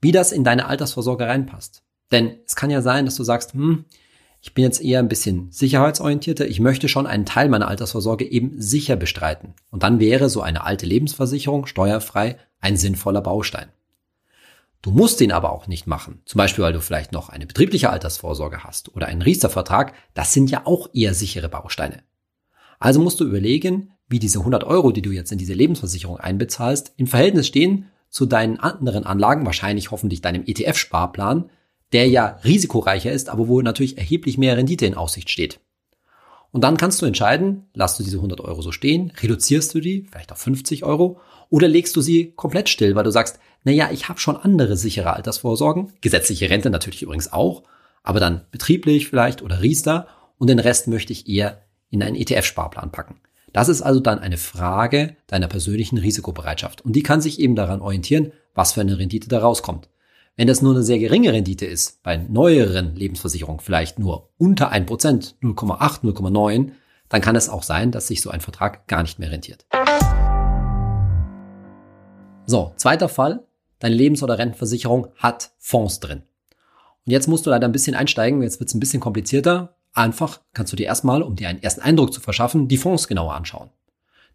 wie 0.00 0.12
das 0.12 0.32
in 0.32 0.44
deine 0.44 0.66
Altersvorsorge 0.66 1.26
reinpasst. 1.26 1.82
Denn 2.10 2.36
es 2.46 2.56
kann 2.56 2.70
ja 2.70 2.82
sein, 2.82 3.06
dass 3.06 3.14
du 3.14 3.24
sagst, 3.24 3.54
hm, 3.54 3.86
ich 4.44 4.54
bin 4.54 4.64
jetzt 4.64 4.82
eher 4.82 4.98
ein 4.98 5.08
bisschen 5.08 5.52
sicherheitsorientierter. 5.52 6.48
Ich 6.48 6.58
möchte 6.58 6.88
schon 6.88 7.06
einen 7.06 7.24
Teil 7.24 7.48
meiner 7.48 7.68
Altersvorsorge 7.68 8.24
eben 8.28 8.60
sicher 8.60 8.96
bestreiten. 8.96 9.54
Und 9.70 9.84
dann 9.84 10.00
wäre 10.00 10.28
so 10.28 10.42
eine 10.42 10.64
alte 10.64 10.84
Lebensversicherung 10.84 11.66
steuerfrei 11.66 12.36
ein 12.60 12.76
sinnvoller 12.76 13.20
Baustein. 13.20 13.68
Du 14.82 14.90
musst 14.90 15.20
den 15.20 15.30
aber 15.30 15.52
auch 15.52 15.68
nicht 15.68 15.86
machen. 15.86 16.22
Zum 16.24 16.38
Beispiel, 16.38 16.64
weil 16.64 16.72
du 16.72 16.80
vielleicht 16.80 17.12
noch 17.12 17.28
eine 17.28 17.46
betriebliche 17.46 17.90
Altersvorsorge 17.90 18.64
hast 18.64 18.92
oder 18.96 19.06
einen 19.06 19.22
Riester-Vertrag. 19.22 19.94
Das 20.12 20.32
sind 20.32 20.50
ja 20.50 20.66
auch 20.66 20.90
eher 20.92 21.14
sichere 21.14 21.48
Bausteine. 21.48 22.02
Also 22.80 22.98
musst 23.00 23.20
du 23.20 23.24
überlegen, 23.24 23.92
wie 24.08 24.18
diese 24.18 24.40
100 24.40 24.64
Euro, 24.64 24.90
die 24.90 25.02
du 25.02 25.12
jetzt 25.12 25.30
in 25.30 25.38
diese 25.38 25.54
Lebensversicherung 25.54 26.16
einbezahlst, 26.16 26.94
im 26.96 27.06
Verhältnis 27.06 27.46
stehen 27.46 27.86
zu 28.08 28.26
deinen 28.26 28.58
anderen 28.58 29.06
Anlagen, 29.06 29.46
wahrscheinlich 29.46 29.92
hoffentlich 29.92 30.20
deinem 30.20 30.42
ETF-Sparplan, 30.44 31.48
der 31.92 32.08
ja 32.08 32.38
risikoreicher 32.44 33.12
ist, 33.12 33.28
aber 33.28 33.48
wo 33.48 33.60
natürlich 33.62 33.98
erheblich 33.98 34.38
mehr 34.38 34.56
Rendite 34.56 34.86
in 34.86 34.94
Aussicht 34.94 35.30
steht. 35.30 35.60
Und 36.50 36.62
dann 36.62 36.76
kannst 36.76 37.00
du 37.00 37.06
entscheiden, 37.06 37.66
lässt 37.74 37.98
du 37.98 38.04
diese 38.04 38.18
100 38.18 38.40
Euro 38.40 38.60
so 38.60 38.72
stehen, 38.72 39.12
reduzierst 39.20 39.74
du 39.74 39.80
die, 39.80 40.06
vielleicht 40.10 40.32
auf 40.32 40.38
50 40.38 40.84
Euro, 40.84 41.20
oder 41.48 41.66
legst 41.66 41.96
du 41.96 42.00
sie 42.00 42.32
komplett 42.32 42.68
still, 42.68 42.94
weil 42.94 43.04
du 43.04 43.10
sagst, 43.10 43.38
naja, 43.64 43.90
ich 43.90 44.08
habe 44.08 44.20
schon 44.20 44.36
andere 44.36 44.76
sichere 44.76 45.14
Altersvorsorgen, 45.14 45.92
gesetzliche 46.00 46.50
Rente 46.50 46.70
natürlich 46.70 47.02
übrigens 47.02 47.32
auch, 47.32 47.62
aber 48.02 48.20
dann 48.20 48.42
betrieblich 48.50 49.08
vielleicht 49.08 49.42
oder 49.42 49.62
Riester 49.62 50.08
und 50.38 50.48
den 50.48 50.58
Rest 50.58 50.88
möchte 50.88 51.12
ich 51.12 51.28
eher 51.28 51.62
in 51.90 52.02
einen 52.02 52.16
ETF-Sparplan 52.16 52.90
packen. 52.90 53.20
Das 53.52 53.68
ist 53.68 53.82
also 53.82 54.00
dann 54.00 54.18
eine 54.18 54.38
Frage 54.38 55.16
deiner 55.26 55.46
persönlichen 55.46 55.98
Risikobereitschaft 55.98 56.84
und 56.84 56.96
die 56.96 57.02
kann 57.02 57.20
sich 57.20 57.38
eben 57.38 57.54
daran 57.54 57.80
orientieren, 57.80 58.32
was 58.54 58.72
für 58.72 58.80
eine 58.80 58.98
Rendite 58.98 59.28
da 59.28 59.40
rauskommt. 59.40 59.88
Wenn 60.34 60.48
das 60.48 60.62
nur 60.62 60.72
eine 60.72 60.82
sehr 60.82 60.98
geringe 60.98 61.30
Rendite 61.30 61.66
ist, 61.66 62.02
bei 62.02 62.16
neueren 62.16 62.96
Lebensversicherungen 62.96 63.60
vielleicht 63.60 63.98
nur 63.98 64.30
unter 64.38 64.72
1%, 64.72 64.86
0,8, 65.42 66.00
0,9, 66.00 66.70
dann 67.10 67.20
kann 67.20 67.36
es 67.36 67.50
auch 67.50 67.62
sein, 67.62 67.90
dass 67.92 68.06
sich 68.06 68.22
so 68.22 68.30
ein 68.30 68.40
Vertrag 68.40 68.88
gar 68.88 69.02
nicht 69.02 69.18
mehr 69.18 69.30
rentiert. 69.30 69.66
So, 72.46 72.72
zweiter 72.76 73.10
Fall. 73.10 73.44
Deine 73.78 73.94
Lebens- 73.94 74.22
oder 74.22 74.38
Rentenversicherung 74.38 75.08
hat 75.16 75.52
Fonds 75.58 76.00
drin. 76.00 76.22
Und 77.04 77.12
jetzt 77.12 77.28
musst 77.28 77.44
du 77.44 77.50
leider 77.50 77.68
ein 77.68 77.72
bisschen 77.72 77.94
einsteigen, 77.94 78.42
jetzt 78.42 78.58
wird 78.58 78.70
es 78.70 78.74
ein 78.74 78.80
bisschen 78.80 79.00
komplizierter. 79.00 79.76
Einfach 79.92 80.40
kannst 80.54 80.72
du 80.72 80.76
dir 80.76 80.86
erstmal, 80.86 81.22
um 81.22 81.36
dir 81.36 81.50
einen 81.50 81.62
ersten 81.62 81.82
Eindruck 81.82 82.14
zu 82.14 82.22
verschaffen, 82.22 82.68
die 82.68 82.78
Fonds 82.78 83.06
genauer 83.06 83.34
anschauen. 83.34 83.68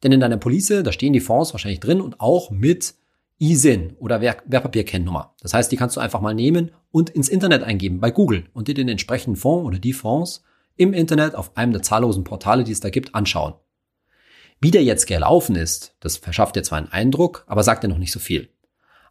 Denn 0.03 0.11
in 0.11 0.19
deiner 0.19 0.37
Police, 0.37 0.83
da 0.83 0.91
stehen 0.91 1.13
die 1.13 1.21
Fonds 1.21 1.53
wahrscheinlich 1.53 1.79
drin 1.79 2.01
und 2.01 2.19
auch 2.19 2.51
mit 2.51 2.93
ISIN 3.39 3.95
oder 3.99 4.21
Wertpapierkennnummer. 4.21 5.35
Das 5.41 5.53
heißt, 5.53 5.71
die 5.71 5.77
kannst 5.77 5.95
du 5.95 5.99
einfach 5.99 6.21
mal 6.21 6.33
nehmen 6.33 6.71
und 6.91 7.09
ins 7.09 7.29
Internet 7.29 7.63
eingeben 7.63 7.99
bei 7.99 8.11
Google 8.11 8.45
und 8.53 8.67
dir 8.67 8.73
den 8.73 8.89
entsprechenden 8.89 9.35
Fonds 9.35 9.65
oder 9.65 9.79
die 9.79 9.93
Fonds 9.93 10.43
im 10.75 10.93
Internet 10.93 11.35
auf 11.35 11.55
einem 11.55 11.73
der 11.73 11.83
zahllosen 11.83 12.23
Portale, 12.23 12.63
die 12.63 12.71
es 12.71 12.79
da 12.79 12.89
gibt, 12.89 13.13
anschauen. 13.15 13.53
Wie 14.59 14.71
der 14.71 14.83
jetzt 14.83 15.05
gelaufen 15.05 15.55
ist, 15.55 15.95
das 15.99 16.17
verschafft 16.17 16.55
dir 16.55 16.63
zwar 16.63 16.79
einen 16.79 16.87
Eindruck, 16.87 17.43
aber 17.47 17.63
sagt 17.63 17.83
dir 17.83 17.89
noch 17.89 17.99
nicht 17.99 18.11
so 18.11 18.19
viel. 18.19 18.49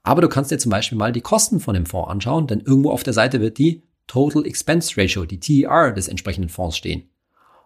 Aber 0.02 0.22
du 0.22 0.28
kannst 0.28 0.50
dir 0.50 0.58
zum 0.58 0.70
Beispiel 0.70 0.98
mal 0.98 1.12
die 1.12 1.20
Kosten 1.20 1.60
von 1.60 1.74
dem 1.74 1.86
Fonds 1.86 2.10
anschauen, 2.10 2.46
denn 2.46 2.60
irgendwo 2.60 2.90
auf 2.90 3.02
der 3.02 3.12
Seite 3.12 3.40
wird 3.40 3.58
die 3.58 3.82
Total 4.06 4.46
Expense 4.46 4.96
Ratio, 4.96 5.24
die 5.24 5.40
TER 5.40 5.92
des 5.92 6.08
entsprechenden 6.08 6.48
Fonds 6.48 6.76
stehen. 6.76 7.10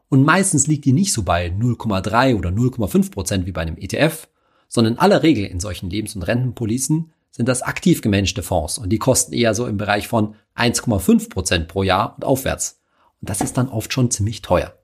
Und 0.09 0.25
meistens 0.25 0.67
liegt 0.67 0.87
die 0.87 0.93
nicht 0.93 1.13
so 1.13 1.23
bei 1.23 1.49
0,3 1.49 2.37
oder 2.37 2.51
0,5 2.51 3.11
Prozent 3.13 3.47
wie 3.47 3.53
bei 3.53 3.61
einem 3.61 3.77
ETF, 3.79 4.29
sondern 4.71 4.95
in 4.95 4.99
aller 5.01 5.23
Regel 5.23 5.45
in 5.45 5.61
solchen 5.61 5.91
Lebens- 5.91 6.15
und 6.15 6.23
Rentenpolicen 6.23 7.13
sind 7.31 7.49
das 7.49 7.61
aktiv 7.61 8.01
gemanagte 8.01 8.43
Fonds 8.43 8.79
und 8.79 8.89
die 8.89 8.99
kosten 8.99 9.35
eher 9.35 9.55
so 9.55 9.67
im 9.67 9.77
Bereich 9.77 10.09
von 10.09 10.37
1,5 10.57 11.29
Prozent 11.29 11.69
pro 11.69 11.83
Jahr 11.83 12.15
und 12.17 12.25
aufwärts. 12.25 12.81
Und 13.21 13.29
das 13.29 13.41
ist 13.43 13.59
dann 13.59 13.69
oft 13.69 13.93
schon 13.93 14.11
ziemlich 14.11 14.41
teuer. 14.41 14.75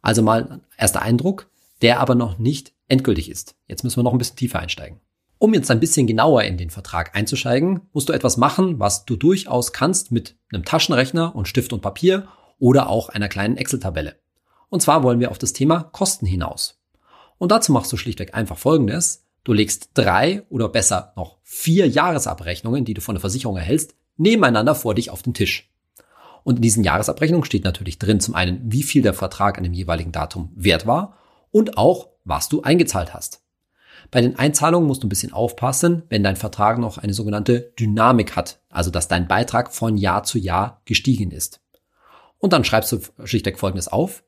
Also 0.00 0.22
mal 0.22 0.60
erster 0.78 1.02
Eindruck, 1.02 1.50
der 1.82 2.00
aber 2.00 2.14
noch 2.14 2.38
nicht 2.38 2.72
endgültig 2.88 3.28
ist. 3.28 3.56
Jetzt 3.66 3.82
müssen 3.82 3.98
wir 3.98 4.04
noch 4.04 4.12
ein 4.12 4.18
bisschen 4.18 4.36
tiefer 4.36 4.60
einsteigen. 4.60 5.00
Um 5.38 5.52
jetzt 5.52 5.70
ein 5.70 5.80
bisschen 5.80 6.06
genauer 6.06 6.44
in 6.44 6.56
den 6.56 6.70
Vertrag 6.70 7.14
einzusteigen, 7.14 7.80
musst 7.92 8.08
du 8.08 8.12
etwas 8.12 8.36
machen, 8.36 8.78
was 8.78 9.04
du 9.04 9.16
durchaus 9.16 9.72
kannst 9.72 10.12
mit 10.12 10.36
einem 10.52 10.64
Taschenrechner 10.64 11.34
und 11.34 11.48
Stift 11.48 11.72
und 11.72 11.82
Papier 11.82 12.28
oder 12.58 12.88
auch 12.88 13.08
einer 13.10 13.28
kleinen 13.28 13.56
Excel-Tabelle. 13.56 14.16
Und 14.68 14.80
zwar 14.80 15.02
wollen 15.02 15.20
wir 15.20 15.30
auf 15.30 15.38
das 15.38 15.52
Thema 15.52 15.82
Kosten 15.82 16.26
hinaus. 16.26 16.75
Und 17.38 17.52
dazu 17.52 17.72
machst 17.72 17.92
du 17.92 17.96
schlichtweg 17.96 18.34
einfach 18.34 18.58
Folgendes. 18.58 19.24
Du 19.44 19.52
legst 19.52 19.90
drei 19.94 20.42
oder 20.48 20.68
besser 20.68 21.12
noch 21.16 21.38
vier 21.42 21.86
Jahresabrechnungen, 21.86 22.84
die 22.84 22.94
du 22.94 23.00
von 23.00 23.14
der 23.14 23.20
Versicherung 23.20 23.56
erhältst, 23.56 23.94
nebeneinander 24.16 24.74
vor 24.74 24.94
dich 24.94 25.10
auf 25.10 25.22
den 25.22 25.34
Tisch. 25.34 25.70
Und 26.42 26.56
in 26.56 26.62
diesen 26.62 26.84
Jahresabrechnungen 26.84 27.44
steht 27.44 27.64
natürlich 27.64 27.98
drin 27.98 28.20
zum 28.20 28.34
einen, 28.34 28.60
wie 28.64 28.82
viel 28.82 29.02
der 29.02 29.14
Vertrag 29.14 29.58
an 29.58 29.64
dem 29.64 29.72
jeweiligen 29.72 30.12
Datum 30.12 30.50
wert 30.54 30.86
war 30.86 31.16
und 31.50 31.76
auch, 31.76 32.08
was 32.24 32.48
du 32.48 32.62
eingezahlt 32.62 33.14
hast. 33.14 33.42
Bei 34.10 34.20
den 34.20 34.38
Einzahlungen 34.38 34.86
musst 34.86 35.02
du 35.02 35.06
ein 35.06 35.10
bisschen 35.10 35.32
aufpassen, 35.32 36.02
wenn 36.08 36.22
dein 36.22 36.36
Vertrag 36.36 36.78
noch 36.78 36.98
eine 36.98 37.14
sogenannte 37.14 37.72
Dynamik 37.78 38.36
hat, 38.36 38.60
also 38.68 38.90
dass 38.90 39.08
dein 39.08 39.26
Beitrag 39.26 39.72
von 39.74 39.96
Jahr 39.96 40.22
zu 40.22 40.38
Jahr 40.38 40.82
gestiegen 40.84 41.30
ist. 41.30 41.60
Und 42.38 42.52
dann 42.52 42.64
schreibst 42.64 42.92
du 42.92 43.00
schlichtweg 43.24 43.58
Folgendes 43.58 43.88
auf 43.88 44.22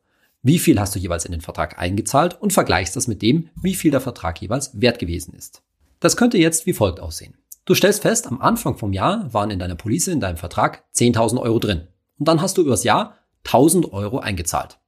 wie 0.48 0.58
viel 0.58 0.80
hast 0.80 0.94
du 0.94 0.98
jeweils 0.98 1.26
in 1.26 1.32
den 1.32 1.42
Vertrag 1.42 1.78
eingezahlt 1.78 2.40
und 2.40 2.54
vergleichst 2.54 2.96
das 2.96 3.06
mit 3.06 3.20
dem, 3.20 3.50
wie 3.60 3.74
viel 3.74 3.90
der 3.90 4.00
Vertrag 4.00 4.40
jeweils 4.40 4.80
wert 4.80 4.98
gewesen 4.98 5.34
ist. 5.34 5.62
Das 6.00 6.16
könnte 6.16 6.38
jetzt 6.38 6.64
wie 6.64 6.72
folgt 6.72 7.00
aussehen. 7.00 7.36
Du 7.66 7.74
stellst 7.74 8.00
fest, 8.00 8.26
am 8.26 8.40
Anfang 8.40 8.78
vom 8.78 8.94
Jahr 8.94 9.30
waren 9.34 9.50
in 9.50 9.58
deiner 9.58 9.74
Police, 9.74 10.08
in 10.08 10.20
deinem 10.20 10.38
Vertrag 10.38 10.84
10.000 10.94 11.38
Euro 11.38 11.58
drin. 11.58 11.88
Und 12.18 12.28
dann 12.28 12.40
hast 12.40 12.56
du 12.56 12.62
übers 12.62 12.82
Jahr 12.82 13.16
1.000 13.44 13.92
Euro 13.92 14.20
eingezahlt. 14.20 14.78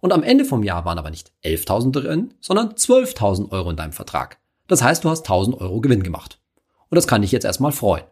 Und 0.00 0.14
am 0.14 0.22
Ende 0.22 0.46
vom 0.46 0.62
Jahr 0.62 0.86
waren 0.86 0.98
aber 0.98 1.10
nicht 1.10 1.32
11.000 1.44 1.92
drin, 1.92 2.32
sondern 2.40 2.70
12.000 2.70 3.52
Euro 3.52 3.68
in 3.68 3.76
deinem 3.76 3.92
Vertrag. 3.92 4.38
Das 4.68 4.82
heißt, 4.82 5.04
du 5.04 5.10
hast 5.10 5.28
1.000 5.28 5.58
Euro 5.58 5.82
Gewinn 5.82 6.02
gemacht. 6.02 6.40
Und 6.88 6.96
das 6.96 7.06
kann 7.06 7.20
dich 7.20 7.32
jetzt 7.32 7.44
erstmal 7.44 7.72
freuen. 7.72 8.04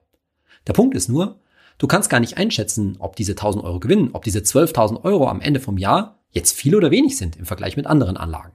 Der 0.66 0.74
Punkt 0.74 0.94
ist 0.94 1.08
nur, 1.08 1.40
du 1.78 1.86
kannst 1.86 2.10
gar 2.10 2.20
nicht 2.20 2.36
einschätzen, 2.36 2.96
ob 2.98 3.16
diese 3.16 3.32
1.000 3.32 3.64
Euro 3.64 3.80
Gewinn, 3.80 4.10
ob 4.12 4.24
diese 4.24 4.40
12.000 4.40 5.04
Euro 5.04 5.26
am 5.28 5.40
Ende 5.40 5.58
vom 5.58 5.78
Jahr 5.78 6.21
jetzt 6.32 6.56
viel 6.56 6.74
oder 6.74 6.90
wenig 6.90 7.16
sind 7.16 7.36
im 7.36 7.46
Vergleich 7.46 7.76
mit 7.76 7.86
anderen 7.86 8.16
Anlagen. 8.16 8.52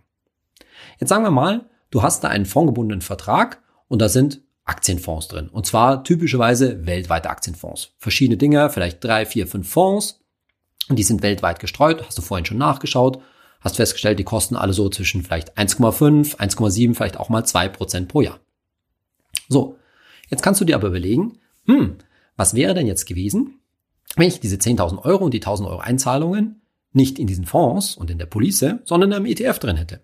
Jetzt 1.00 1.10
sagen 1.10 1.24
wir 1.24 1.32
mal, 1.32 1.70
du 1.90 2.02
hast 2.02 2.24
da 2.24 2.28
einen 2.28 2.46
fondgebundenen 2.46 3.02
Vertrag 3.02 3.62
und 3.88 4.02
da 4.02 4.10
sind 4.10 4.42
Aktienfonds 4.66 5.30
drin. 5.30 5.48
Und 5.50 5.66
zwar 5.66 6.04
typischerweise 6.04 6.86
weltweite 6.86 7.30
Aktienfonds. 7.30 7.94
Verschiedene 7.98 8.38
Dinge, 8.38 8.70
vielleicht 8.70 9.04
drei, 9.04 9.26
vier, 9.26 9.48
fünf 9.48 9.70
Fonds. 9.70 10.20
Und 10.90 10.98
die 10.98 11.04
sind 11.04 11.24
weltweit 11.24 11.60
gestreut. 11.60 12.06
Hast 12.06 12.18
du 12.18 12.22
vorhin 12.22 12.46
schon 12.46 12.58
nachgeschaut. 12.58 13.22
Hast 13.62 13.78
festgestellt, 13.78 14.20
die 14.20 14.24
kosten 14.24 14.56
alle 14.56 14.74
so 14.74 14.90
zwischen 14.90 15.24
vielleicht 15.24 15.58
1,5, 15.58 16.38
1,7, 16.38 16.96
vielleicht 16.96 17.18
auch 17.18 17.30
mal 17.30 17.46
zwei 17.46 17.70
Prozent 17.70 18.08
pro 18.08 18.22
Jahr. 18.22 18.40
So. 19.48 19.78
Jetzt 20.30 20.44
kannst 20.44 20.60
du 20.60 20.66
dir 20.66 20.76
aber 20.76 20.90
überlegen, 20.90 21.40
hm, 21.66 21.98
was 22.36 22.54
wäre 22.54 22.74
denn 22.74 22.88
jetzt 22.88 23.06
gewesen, 23.06 23.62
wenn 24.16 24.28
ich 24.28 24.42
diese 24.42 24.58
10.000 24.58 25.04
Euro 25.06 25.24
und 25.24 25.34
die 25.34 25.42
1.000 25.42 25.68
Euro 25.68 25.80
Einzahlungen 25.80 26.62
nicht 26.94 27.20
in 27.20 27.28
diesen 27.28 27.46
Fonds 27.46 27.96
und 27.96 28.10
in 28.10 28.18
der 28.18 28.26
Police, 28.26 28.76
sondern 28.86 29.12
im 29.12 29.26
ETF 29.26 29.60
drin 29.60 29.78
hätte. 29.78 30.02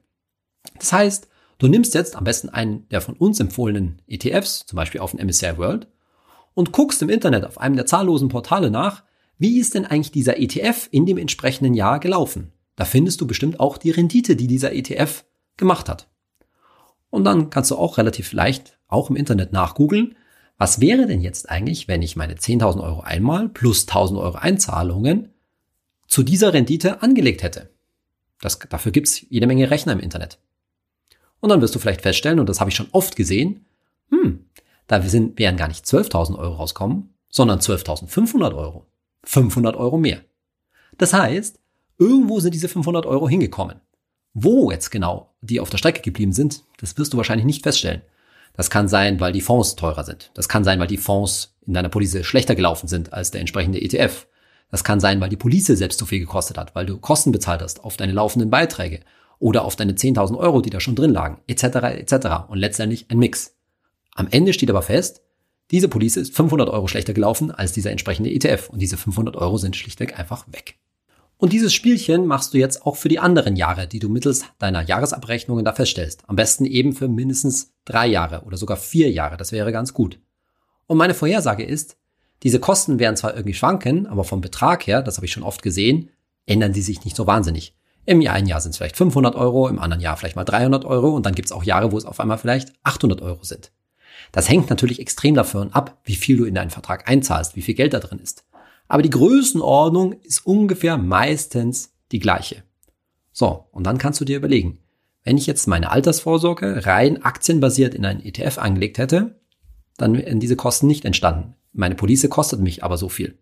Das 0.80 0.94
heißt, 0.94 1.28
du 1.58 1.68
nimmst 1.68 1.94
jetzt 1.94 2.16
am 2.16 2.24
besten 2.24 2.50
einen 2.50 2.88
der 2.90 3.02
von 3.02 3.16
uns 3.16 3.40
empfohlenen 3.40 4.02
ETFs, 4.08 4.66
zum 4.66 4.78
Beispiel 4.78 5.02
auf 5.02 5.12
den 5.12 5.26
MSCI 5.26 5.58
World, 5.58 5.88
und 6.54 6.72
guckst 6.72 7.02
im 7.02 7.10
Internet 7.10 7.46
auf 7.46 7.58
einem 7.58 7.76
der 7.76 7.86
zahllosen 7.86 8.30
Portale 8.30 8.70
nach, 8.70 9.04
wie 9.38 9.60
ist 9.60 9.74
denn 9.74 9.86
eigentlich 9.86 10.12
dieser 10.12 10.40
ETF 10.40 10.88
in 10.92 11.06
dem 11.06 11.18
entsprechenden 11.18 11.74
Jahr 11.74 12.00
gelaufen? 12.00 12.52
Da 12.76 12.86
findest 12.86 13.22
du 13.22 13.28
bestimmt 13.28 13.60
auch 13.60 13.78
die 13.78 13.92
Rendite, 13.92 14.36
die 14.36 14.48
dieser 14.48 14.74
ETF 14.74 15.26
gemacht 15.58 15.90
hat. 15.90 16.10
Und 17.10 17.26
dann 17.26 17.50
kannst 17.50 17.72
du 17.72 17.76
auch 17.76 17.98
relativ 17.98 18.34
leicht 18.34 18.80
auch 18.88 19.10
im 19.10 19.16
Internet 19.16 19.52
nachgoogeln, 19.54 20.16
was 20.58 20.80
wäre 20.80 21.08
denn 21.08 21.22
jetzt 21.22 21.50
eigentlich, 21.50 21.88
wenn 21.88 22.02
ich 22.02 22.16
meine 22.16 22.36
10.000 22.36 22.82
Euro 22.84 23.02
einmal 23.02 23.50
plus 23.50 23.88
1.000 23.88 24.20
Euro 24.22 24.38
Einzahlungen 24.38 25.33
zu 26.14 26.22
dieser 26.22 26.54
Rendite 26.54 27.02
angelegt 27.02 27.42
hätte? 27.42 27.72
Das, 28.40 28.60
dafür 28.60 28.92
gibt's 28.92 29.26
jede 29.32 29.48
Menge 29.48 29.72
Rechner 29.72 29.94
im 29.94 30.00
Internet. 30.00 30.38
Und 31.40 31.50
dann 31.50 31.60
wirst 31.60 31.74
du 31.74 31.80
vielleicht 31.80 32.04
feststellen, 32.04 32.40
und 32.40 32.48
das 32.48 32.60
habe 32.60 32.70
ich 32.70 32.76
schon 32.76 32.90
oft 32.92 33.16
gesehen, 33.16 33.66
hm, 34.12 34.46
da 34.86 35.02
sind, 35.02 35.40
wären 35.40 35.58
gar 35.58 35.70
nicht 35.70 35.86
12.000 35.86 36.38
Euro 36.38 36.54
rauskommen, 36.54 37.16
sondern 37.30 37.62
12.500 37.62 38.56
Euro. 38.56 38.86
500 39.24 39.76
Euro 39.76 39.98
mehr. 39.98 40.22
Das 41.00 41.14
heißt, 41.14 41.60
irgendwo 41.98 42.40
sind 42.40 42.54
diese 42.54 42.70
500 42.70 43.08
Euro 43.08 43.28
hingekommen. 43.28 43.82
Wo 44.36 44.70
jetzt 44.70 44.92
genau 44.92 45.34
die 45.42 45.60
auf 45.60 45.72
der 45.72 45.80
Strecke 45.80 46.02
geblieben 46.02 46.32
sind, 46.32 46.64
das 46.78 46.96
wirst 47.00 47.14
du 47.14 47.18
wahrscheinlich 47.18 47.48
nicht 47.48 47.64
feststellen. 47.64 48.04
Das 48.56 48.70
kann 48.70 48.88
sein, 48.88 49.20
weil 49.20 49.34
die 49.34 49.42
Fonds 49.42 49.76
teurer 49.76 50.04
sind. 50.04 50.30
Das 50.36 50.48
kann 50.48 50.64
sein, 50.64 50.80
weil 50.80 50.86
die 50.86 50.98
Fonds 50.98 51.56
in 51.66 51.74
deiner 51.74 51.90
Police 51.90 52.24
schlechter 52.24 52.54
gelaufen 52.54 52.88
sind 52.88 53.14
als 53.14 53.32
der 53.32 53.42
entsprechende 53.42 53.82
ETF. 53.82 54.28
Das 54.74 54.84
kann 54.84 55.00
sein, 55.00 55.22
weil 55.22 55.30
die 55.30 55.38
Police 55.38 55.68
selbst 55.68 56.00
zu 56.00 56.08
viel 56.08 56.18
gekostet 56.18 56.58
hat, 56.58 56.74
weil 56.74 56.88
du 56.88 56.98
Kosten 56.98 57.32
bezahlt 57.32 57.62
hast 57.62 57.84
auf 57.84 57.96
deine 57.96 58.12
laufenden 58.12 58.50
Beiträge 58.50 59.02
oder 59.38 59.66
auf 59.66 59.76
deine 59.76 59.94
10.000 59.94 60.36
Euro, 60.36 60.62
die 60.62 60.72
da 60.72 60.80
schon 60.80 60.96
drin 60.96 61.12
lagen, 61.12 61.38
etc. 61.46 61.64
etc. 62.00 62.14
Und 62.48 62.58
letztendlich 62.58 63.06
ein 63.12 63.20
Mix. 63.20 63.56
Am 64.16 64.28
Ende 64.32 64.52
steht 64.52 64.72
aber 64.72 64.82
fest, 64.82 65.22
diese 65.70 65.90
Police 65.90 66.18
ist 66.18 66.36
500 66.36 66.70
Euro 66.70 66.88
schlechter 66.88 67.14
gelaufen 67.14 67.52
als 67.52 67.74
dieser 67.74 67.92
entsprechende 67.92 68.32
ETF 68.32 68.70
und 68.70 68.80
diese 68.80 68.98
500 68.98 69.36
Euro 69.36 69.60
sind 69.60 69.76
schlichtweg 69.76 70.18
einfach 70.18 70.48
weg. 70.52 70.80
Und 71.38 71.54
dieses 71.54 71.72
Spielchen 71.72 72.26
machst 72.26 72.56
du 72.56 72.58
jetzt 72.58 72.84
auch 72.84 72.96
für 72.96 73.10
die 73.10 73.20
anderen 73.20 73.56
Jahre, 73.56 73.86
die 73.86 74.00
du 74.00 74.10
mittels 74.10 74.44
deiner 74.58 74.82
Jahresabrechnungen 74.82 75.66
da 75.66 75.74
feststellst. 75.74 76.24
Am 76.26 76.36
besten 76.36 76.66
eben 76.66 76.94
für 76.94 77.08
mindestens 77.08 77.76
drei 77.86 78.08
Jahre 78.08 78.42
oder 78.46 78.58
sogar 78.58 78.78
vier 78.78 79.12
Jahre. 79.12 79.38
Das 79.38 79.52
wäre 79.52 79.72
ganz 79.72 79.94
gut. 79.94 80.18
Und 80.88 80.98
meine 80.98 81.14
Vorhersage 81.14 81.64
ist, 81.64 81.96
diese 82.44 82.60
Kosten 82.60 83.00
werden 83.00 83.16
zwar 83.16 83.34
irgendwie 83.34 83.54
schwanken, 83.54 84.06
aber 84.06 84.24
vom 84.24 84.42
Betrag 84.42 84.86
her, 84.86 85.02
das 85.02 85.18
habe 85.18 85.26
ich 85.26 85.32
schon 85.32 85.44
oft 85.44 85.62
gesehen, 85.62 86.10
ändern 86.46 86.74
die 86.74 86.82
sich 86.82 87.04
nicht 87.06 87.16
so 87.16 87.26
wahnsinnig. 87.26 87.76
Im 88.06 88.26
einen 88.28 88.48
Jahr 88.48 88.60
sind 88.60 88.72
es 88.72 88.78
vielleicht 88.78 88.98
500 88.98 89.36
Euro, 89.36 89.70
im 89.70 89.80
anderen 89.80 90.02
Jahr 90.02 90.18
vielleicht 90.18 90.36
mal 90.36 90.44
300 90.44 90.84
Euro 90.84 91.10
und 91.10 91.26
dann 91.26 91.36
gibt 91.36 91.48
es 91.48 91.54
auch 91.54 91.64
Jahre, 91.64 91.94
wo 91.94 91.98
es 91.98 92.06
auf 92.06 92.20
einmal 92.20 92.38
vielleicht 92.38 92.74
800 92.84 93.22
Euro 93.22 93.44
sind. 93.44 93.72
Das 94.34 94.50
hängt 94.50 94.70
natürlich 94.70 95.00
extrem 95.00 95.36
davon 95.36 95.72
ab, 95.72 96.00
wie 96.04 96.16
viel 96.16 96.38
du 96.38 96.46
in 96.46 96.56
deinen 96.56 96.70
Vertrag 96.70 97.10
einzahlst, 97.10 97.56
wie 97.56 97.62
viel 97.62 97.76
Geld 97.76 97.94
da 97.94 98.00
drin 98.00 98.20
ist 98.20 98.44
aber 98.88 99.02
die 99.02 99.10
Größenordnung 99.10 100.14
ist 100.22 100.46
ungefähr 100.46 100.98
meistens 100.98 101.94
die 102.12 102.20
gleiche. 102.20 102.64
So, 103.32 103.66
und 103.72 103.86
dann 103.86 103.98
kannst 103.98 104.22
du 104.22 104.26
dir 104.26 104.38
überlegen, 104.38 104.78
wenn 105.24 105.38
ich 105.38 105.48
jetzt 105.48 105.68
meine 105.68 105.90
Altersvorsorge 105.90 106.86
rein 106.86 107.24
aktienbasiert 107.24 107.96
in 107.96 108.06
einen 108.06 108.24
ETF 108.24 108.60
angelegt 108.60 108.98
hätte, 108.98 109.40
dann 109.98 110.16
wären 110.16 110.40
diese 110.40 110.56
Kosten 110.56 110.88
nicht 110.88 111.06
entstanden. 111.06 111.56
Meine 111.74 111.96
Police 111.96 112.30
kostet 112.30 112.60
mich 112.62 112.84
aber 112.84 112.98
so 112.98 113.10
viel. 113.10 113.38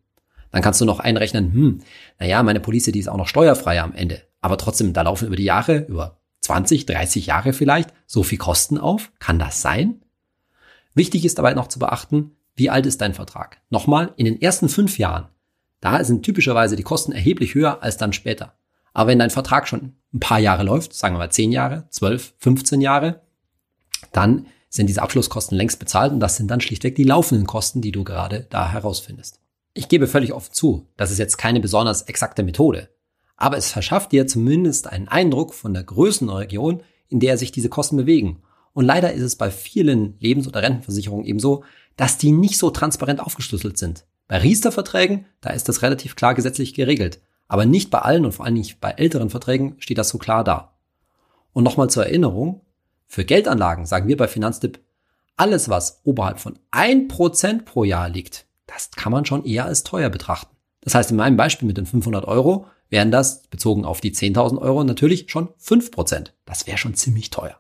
Dann 0.52 0.62
kannst 0.62 0.82
du 0.82 0.86
noch 0.86 1.00
einrechnen, 1.00 1.54
hm, 1.54 1.82
naja, 2.20 2.44
meine 2.44 2.60
Police, 2.60 2.86
die 2.86 3.00
ist 3.00 3.08
auch 3.08 3.18
noch 3.18 3.28
steuerfrei 3.28 3.82
am 3.82 3.94
Ende. 3.94 4.22
Aber 4.42 4.58
trotzdem, 4.58 4.94
da 4.94 5.04
laufen 5.04 5.28
über 5.28 5.36
die 5.36 5.44
Jahre, 5.44 5.86
über 5.88 6.20
20, 6.42 6.86
30 6.86 7.28
Jahre 7.28 7.54
vielleicht, 7.54 7.94
so 8.06 8.24
viel 8.24 8.38
Kosten 8.38 8.78
auf. 8.78 9.12
Kann 9.20 9.40
das 9.40 9.62
sein? 9.62 10.02
Wichtig 10.94 11.24
ist 11.24 11.38
dabei 11.38 11.54
noch 11.54 11.68
zu 11.68 11.80
beachten, 11.80 12.32
wie 12.56 12.70
alt 12.70 12.86
ist 12.86 13.00
dein 13.00 13.14
Vertrag? 13.14 13.62
Nochmal, 13.70 14.14
in 14.18 14.26
den 14.26 14.42
ersten 14.42 14.68
fünf 14.68 14.98
Jahren, 14.98 15.30
da 15.80 16.04
sind 16.04 16.24
typischerweise 16.24 16.76
die 16.76 16.84
Kosten 16.84 17.12
erheblich 17.12 17.56
höher 17.56 17.82
als 17.82 17.98
dann 17.98 18.14
später. 18.14 18.58
Aber 18.94 19.10
wenn 19.10 19.20
dein 19.20 19.30
Vertrag 19.30 19.68
schon 19.68 19.94
ein 20.14 20.20
paar 20.20 20.40
Jahre 20.40 20.64
läuft, 20.64 20.94
sagen 20.94 21.16
wir 21.16 21.20
mal 21.20 21.32
zehn 21.32 21.52
Jahre, 21.52 21.88
zwölf, 21.90 22.34
15 22.40 22.82
Jahre, 22.82 23.22
dann 24.12 24.48
sind 24.72 24.88
diese 24.88 25.04
Abschlusskosten 25.04 25.58
längst 25.58 25.78
bezahlt 25.78 26.14
und 26.14 26.22
das 26.22 26.38
sind 26.38 26.50
dann 26.50 26.62
schlichtweg 26.62 26.96
die 26.96 27.04
laufenden 27.04 27.46
Kosten, 27.46 27.82
die 27.82 27.92
du 27.92 28.04
gerade 28.04 28.48
da 28.50 28.72
herausfindest. 28.72 29.40
Ich 29.74 29.90
gebe 29.90 30.08
völlig 30.08 30.34
offen 30.34 30.54
zu, 30.54 30.88
das 30.98 31.12
ist 31.12 31.20
jetzt 31.20 31.38
keine 31.38 31.60
besonders 31.60 32.04
exakte 32.04 32.42
Methode, 32.42 32.90
aber 33.36 33.58
es 33.58 33.72
verschafft 33.72 34.12
dir 34.12 34.28
zumindest 34.28 34.88
einen 34.88 35.08
Eindruck 35.08 35.54
von 35.54 35.74
der 35.74 35.84
Größenregion, 35.84 36.82
in 37.10 37.20
der 37.20 37.38
sich 37.38 37.52
diese 37.52 37.70
Kosten 37.70 37.98
bewegen. 37.98 38.42
Und 38.74 38.86
leider 38.86 39.12
ist 39.12 39.24
es 39.24 39.36
bei 39.36 39.52
vielen 39.52 40.16
Lebens- 40.20 40.48
oder 40.48 40.62
Rentenversicherungen 40.62 41.26
eben 41.26 41.40
so, 41.40 41.64
dass 41.98 42.18
die 42.18 42.32
nicht 42.32 42.58
so 42.58 42.70
transparent 42.70 43.20
aufgeschlüsselt 43.20 43.78
sind. 43.78 44.06
Bei 44.28 44.38
Riester-Verträgen, 44.38 45.26
da 45.42 45.50
ist 45.50 45.68
das 45.68 45.82
relativ 45.82 46.16
klar 46.16 46.36
gesetzlich 46.36 46.74
geregelt. 46.74 47.20
Aber 47.50 47.66
nicht 47.66 47.90
bei 47.90 48.00
allen 48.00 48.24
und 48.24 48.32
vor 48.32 48.46
allen 48.46 48.56
Dingen 48.56 48.70
bei 48.80 48.92
älteren 48.92 49.30
Verträgen 49.30 49.76
steht 49.80 49.98
das 49.98 50.08
so 50.08 50.18
klar 50.18 50.46
da. 50.46 50.78
Und 51.52 51.66
nochmal 51.66 51.90
zur 51.90 52.06
Erinnerung, 52.06 52.62
für 53.12 53.26
Geldanlagen 53.26 53.86
sagen 53.86 54.08
wir 54.08 54.16
bei 54.16 54.30
Finanztipp, 54.30 54.80
alles 55.36 55.68
was 55.68 56.00
oberhalb 56.06 56.40
von 56.40 56.58
1% 56.72 57.66
pro 57.66 57.84
Jahr 57.84 58.08
liegt, 58.08 58.46
das 58.68 58.90
kann 58.92 59.12
man 59.12 59.26
schon 59.26 59.44
eher 59.44 59.66
als 59.66 59.84
teuer 59.84 60.10
betrachten. 60.10 60.56
Das 60.80 60.96
heißt, 60.96 61.12
in 61.12 61.18
meinem 61.18 61.36
Beispiel 61.36 61.68
mit 61.68 61.76
den 61.76 61.86
500 61.86 62.24
Euro 62.24 62.68
wären 62.90 63.12
das, 63.12 63.44
bezogen 63.48 63.84
auf 63.84 64.00
die 64.00 64.14
10.000 64.14 64.60
Euro, 64.60 64.86
natürlich 64.86 65.26
schon 65.30 65.50
5%. 65.62 66.28
Das 66.46 66.68
wäre 66.68 66.78
schon 66.78 66.96
ziemlich 66.96 67.32
teuer. 67.32 67.58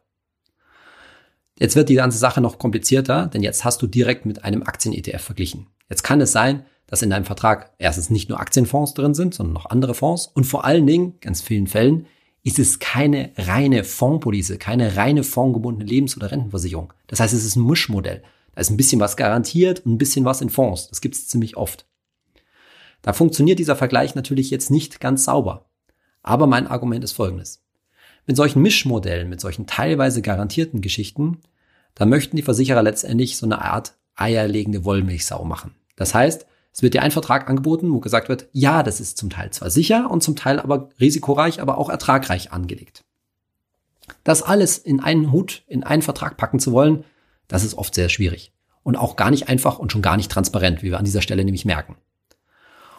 Jetzt 1.59 1.75
wird 1.75 1.89
die 1.89 1.95
ganze 1.95 2.17
Sache 2.17 2.39
noch 2.39 2.57
komplizierter, 2.57 3.27
denn 3.27 3.43
jetzt 3.43 3.65
hast 3.65 3.81
du 3.81 3.87
direkt 3.87 4.25
mit 4.25 4.45
einem 4.45 4.63
Aktien-ETF 4.63 5.21
verglichen. 5.21 5.67
Jetzt 5.89 6.03
kann 6.03 6.21
es 6.21 6.31
sein, 6.31 6.65
dass 6.87 7.01
in 7.01 7.09
deinem 7.09 7.25
Vertrag 7.25 7.73
erstens 7.77 8.09
nicht 8.09 8.29
nur 8.29 8.39
Aktienfonds 8.39 8.93
drin 8.93 9.13
sind, 9.13 9.33
sondern 9.33 9.53
noch 9.53 9.65
andere 9.65 9.95
Fonds 9.95 10.27
und 10.27 10.45
vor 10.45 10.63
allen 10.63 10.87
Dingen, 10.87 11.19
ganz 11.19 11.41
vielen 11.41 11.67
Fällen, 11.67 12.07
ist 12.43 12.59
es 12.59 12.79
keine 12.79 13.31
reine 13.37 13.83
Fondspolice, 13.83 14.57
keine 14.57 14.95
reine 14.97 15.23
fondgebundene 15.23 15.89
Lebens- 15.89 16.17
oder 16.17 16.31
Rentenversicherung. 16.31 16.93
Das 17.07 17.19
heißt, 17.19 17.33
es 17.33 17.45
ist 17.45 17.55
ein 17.55 17.65
Mischmodell. 17.65 18.23
Da 18.53 18.61
ist 18.61 18.69
ein 18.69 18.77
bisschen 18.77 18.99
was 18.99 19.15
garantiert 19.15 19.85
und 19.85 19.93
ein 19.93 19.97
bisschen 19.97 20.25
was 20.25 20.41
in 20.41 20.49
Fonds. 20.49 20.89
Das 20.89 21.01
gibt 21.01 21.15
es 21.15 21.27
ziemlich 21.27 21.55
oft. 21.55 21.85
Da 23.01 23.13
funktioniert 23.13 23.59
dieser 23.59 23.75
Vergleich 23.75 24.15
natürlich 24.15 24.49
jetzt 24.49 24.71
nicht 24.71 24.99
ganz 24.99 25.25
sauber. 25.25 25.69
Aber 26.23 26.47
mein 26.47 26.67
Argument 26.67 27.03
ist 27.03 27.13
folgendes. 27.13 27.63
Mit 28.27 28.37
solchen 28.37 28.61
Mischmodellen, 28.61 29.29
mit 29.29 29.41
solchen 29.41 29.65
teilweise 29.65 30.21
garantierten 30.21 30.81
Geschichten 30.81 31.41
da 31.95 32.05
möchten 32.05 32.35
die 32.35 32.43
Versicherer 32.43 32.83
letztendlich 32.83 33.37
so 33.37 33.45
eine 33.45 33.61
Art 33.61 33.95
eierlegende 34.15 34.85
Wollmilchsau 34.85 35.43
machen. 35.43 35.75
Das 35.95 36.13
heißt, 36.13 36.45
es 36.73 36.81
wird 36.81 36.93
dir 36.93 37.01
ein 37.01 37.11
Vertrag 37.11 37.49
angeboten, 37.49 37.91
wo 37.91 37.99
gesagt 37.99 38.29
wird, 38.29 38.47
ja, 38.53 38.83
das 38.83 38.99
ist 38.99 39.17
zum 39.17 39.29
Teil 39.29 39.51
zwar 39.51 39.69
sicher 39.69 40.09
und 40.09 40.23
zum 40.23 40.35
Teil 40.35 40.59
aber 40.59 40.89
risikoreich, 40.99 41.61
aber 41.61 41.77
auch 41.77 41.89
ertragreich 41.89 42.51
angelegt. 42.51 43.03
Das 44.23 44.41
alles 44.41 44.77
in 44.77 44.99
einen 44.99 45.31
Hut, 45.31 45.63
in 45.67 45.83
einen 45.83 46.01
Vertrag 46.01 46.37
packen 46.37 46.59
zu 46.59 46.71
wollen, 46.71 47.03
das 47.47 47.63
ist 47.63 47.77
oft 47.77 47.93
sehr 47.93 48.09
schwierig. 48.09 48.53
Und 48.83 48.95
auch 48.95 49.15
gar 49.15 49.29
nicht 49.29 49.49
einfach 49.49 49.79
und 49.79 49.91
schon 49.91 50.01
gar 50.01 50.17
nicht 50.17 50.31
transparent, 50.31 50.81
wie 50.81 50.89
wir 50.89 50.97
an 50.97 51.05
dieser 51.05 51.21
Stelle 51.21 51.43
nämlich 51.43 51.65
merken. 51.65 51.97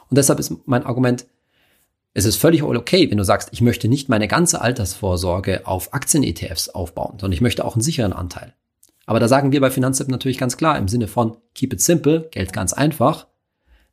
Und 0.09 0.17
deshalb 0.17 0.39
ist 0.39 0.53
mein 0.67 0.85
Argument, 0.85 1.27
es 2.15 2.27
ist 2.27 2.37
völlig 2.37 2.63
okay, 2.63 3.11
wenn 3.11 3.17
du 3.17 3.25
sagst, 3.25 3.49
ich 3.53 3.63
möchte 3.63 3.89
nicht 3.89 4.11
meine 4.11 4.29
ganze 4.29 4.61
Altersvorsorge 4.61 5.67
auf 5.67 5.95
Aktien-ETFs 5.95 6.69
aufbauen, 6.69 7.19
sondern 7.19 7.33
ich 7.33 7.41
möchte 7.41 7.65
auch 7.65 7.75
einen 7.75 7.83
sicheren 7.83 8.13
Anteil. 8.13 8.53
Aber 9.07 9.19
da 9.19 9.29
sagen 9.29 9.51
wir 9.51 9.61
bei 9.61 9.71
Finanztipp 9.71 10.09
natürlich 10.09 10.39
ganz 10.39 10.57
klar 10.57 10.79
im 10.79 10.89
Sinne 10.89 11.09
von 11.09 11.39
keep 11.55 11.73
it 11.73 11.81
simple, 11.81 12.29
Geld 12.31 12.53
ganz 12.53 12.73
einfach. 12.73 13.27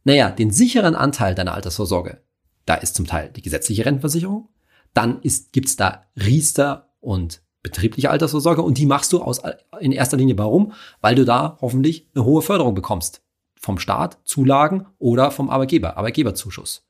Naja, 0.09 0.31
den 0.31 0.49
sicheren 0.49 0.95
Anteil 0.95 1.35
deiner 1.35 1.53
Altersvorsorge, 1.53 2.23
da 2.65 2.73
ist 2.73 2.95
zum 2.95 3.05
Teil 3.05 3.29
die 3.29 3.43
gesetzliche 3.43 3.85
Rentenversicherung, 3.85 4.49
dann 4.95 5.21
ist, 5.21 5.53
gibt's 5.53 5.75
da 5.75 6.07
Riester 6.15 6.95
und 6.99 7.43
betriebliche 7.61 8.09
Altersvorsorge 8.09 8.63
und 8.63 8.79
die 8.79 8.87
machst 8.87 9.13
du 9.13 9.21
aus, 9.21 9.39
in 9.79 9.91
erster 9.91 10.17
Linie 10.17 10.35
warum? 10.35 10.73
Weil 10.99 11.13
du 11.13 11.25
da 11.25 11.59
hoffentlich 11.61 12.09
eine 12.15 12.25
hohe 12.25 12.41
Förderung 12.41 12.73
bekommst. 12.73 13.21
Vom 13.59 13.77
Staat, 13.77 14.17
Zulagen 14.23 14.87
oder 14.97 15.29
vom 15.29 15.51
Arbeitgeber, 15.51 15.95
Arbeitgeberzuschuss. 15.97 16.89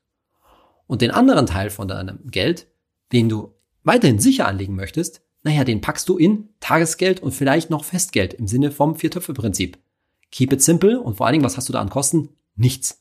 Und 0.86 1.02
den 1.02 1.10
anderen 1.10 1.44
Teil 1.44 1.68
von 1.68 1.88
deinem 1.88 2.20
Geld, 2.30 2.68
den 3.12 3.28
du 3.28 3.52
weiterhin 3.84 4.18
sicher 4.18 4.48
anlegen 4.48 4.76
möchtest, 4.76 5.20
naja, 5.42 5.64
den 5.64 5.82
packst 5.82 6.08
du 6.08 6.16
in 6.16 6.48
Tagesgeld 6.60 7.22
und 7.22 7.32
vielleicht 7.32 7.68
noch 7.68 7.84
Festgeld 7.84 8.32
im 8.32 8.46
Sinne 8.48 8.70
vom 8.70 8.96
Vier-Töpfe-Prinzip. 8.96 9.76
Keep 10.32 10.54
it 10.54 10.62
simple 10.62 10.98
und 10.98 11.18
vor 11.18 11.26
allen 11.26 11.34
Dingen, 11.34 11.44
was 11.44 11.58
hast 11.58 11.68
du 11.68 11.74
da 11.74 11.82
an 11.82 11.90
Kosten? 11.90 12.30
Nichts. 12.56 12.99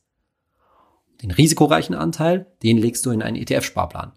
Den 1.22 1.32
risikoreichen 1.32 1.96
Anteil, 1.96 2.48
den 2.64 2.78
legst 2.78 3.06
du 3.06 3.12
in 3.12 3.22
einen 3.22 3.36
ETF-Sparplan. 3.36 4.14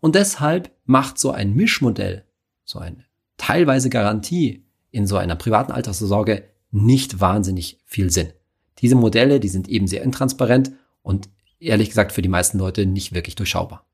Und 0.00 0.14
deshalb 0.14 0.70
macht 0.84 1.18
so 1.18 1.30
ein 1.30 1.54
Mischmodell, 1.54 2.24
so 2.64 2.78
eine 2.78 3.04
teilweise 3.36 3.90
Garantie 3.90 4.64
in 4.90 5.06
so 5.06 5.16
einer 5.16 5.36
privaten 5.36 5.72
Altersvorsorge 5.72 6.44
nicht 6.70 7.20
wahnsinnig 7.20 7.78
viel 7.84 8.10
Sinn. 8.10 8.32
Diese 8.78 8.94
Modelle, 8.94 9.40
die 9.40 9.48
sind 9.48 9.68
eben 9.68 9.86
sehr 9.86 10.02
intransparent 10.02 10.72
und 11.02 11.28
ehrlich 11.58 11.88
gesagt 11.88 12.12
für 12.12 12.22
die 12.22 12.28
meisten 12.28 12.58
Leute 12.58 12.86
nicht 12.86 13.12
wirklich 13.12 13.34
durchschaubar. 13.34 13.84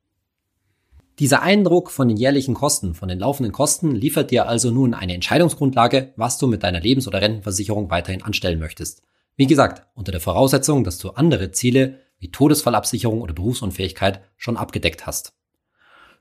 Dieser 1.19 1.42
Eindruck 1.42 1.90
von 1.90 2.09
den 2.09 2.19
jährlichen 2.19 2.55
Kosten, 2.55 2.95
von 2.95 3.09
den 3.09 3.19
laufenden 3.19 3.53
Kosten, 3.53 3.95
liefert 3.95 4.31
dir 4.31 4.49
also 4.49 4.71
nun 4.71 4.92
eine 4.92 5.14
Entscheidungsgrundlage, 5.14 6.12
was 6.16 6.37
du 6.37 6.47
mit 6.47 6.62
deiner 6.62 6.81
Lebens- 6.81 7.09
oder 7.09 7.23
Rentenversicherung 7.23 7.90
weiterhin 7.90 8.23
anstellen 8.23 8.59
möchtest. 8.59 9.03
Wie 9.35 9.47
gesagt, 9.47 9.87
unter 9.95 10.12
der 10.12 10.21
Voraussetzung, 10.21 10.85
dass 10.85 10.99
du 10.99 11.11
andere 11.11 11.53
Ziele 11.53 12.01
wie 12.18 12.31
Todesfallabsicherung 12.31 13.20
oder 13.20 13.35
Berufsunfähigkeit 13.35 14.22
schon 14.37 14.57
abgedeckt 14.57 15.07
hast. 15.07 15.35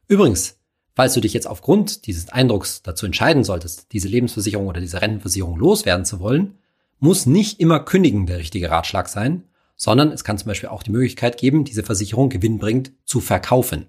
Übrigens, 0.08 0.60
falls 0.94 1.14
du 1.14 1.22
dich 1.22 1.34
jetzt 1.34 1.48
aufgrund 1.48 2.06
dieses 2.08 2.30
Eindrucks 2.30 2.82
dazu 2.84 3.06
entscheiden 3.06 3.44
solltest, 3.44 3.92
diese 3.92 4.08
Lebensversicherung 4.08 4.68
oder 4.68 4.82
diese 4.82 5.02
Rentenversicherung 5.02 5.58
loswerden 5.58 6.06
zu 6.06 6.20
wollen, 6.20 6.58
muss 7.00 7.26
nicht 7.26 7.60
immer 7.60 7.80
kündigen 7.80 8.26
der 8.26 8.38
richtige 8.38 8.70
Ratschlag 8.70 9.10
sein, 9.10 9.44
sondern 9.76 10.12
es 10.12 10.24
kann 10.24 10.38
zum 10.38 10.48
Beispiel 10.48 10.70
auch 10.70 10.84
die 10.84 10.92
Möglichkeit 10.92 11.38
geben, 11.38 11.66
diese 11.66 11.84
Versicherung 11.84 12.30
gewinnbringend 12.30 12.94
zu 13.04 13.20
verkaufen. 13.20 13.88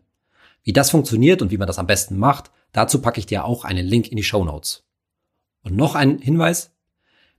Wie 0.62 0.72
das 0.72 0.90
funktioniert 0.90 1.42
und 1.42 1.50
wie 1.50 1.58
man 1.58 1.68
das 1.68 1.78
am 1.78 1.86
besten 1.86 2.18
macht, 2.18 2.50
dazu 2.72 3.00
packe 3.00 3.20
ich 3.20 3.26
dir 3.26 3.44
auch 3.44 3.64
einen 3.64 3.86
Link 3.86 4.08
in 4.08 4.16
die 4.16 4.24
Show 4.24 4.44
Notes. 4.44 4.84
Und 5.62 5.76
noch 5.76 5.94
ein 5.94 6.18
Hinweis. 6.18 6.72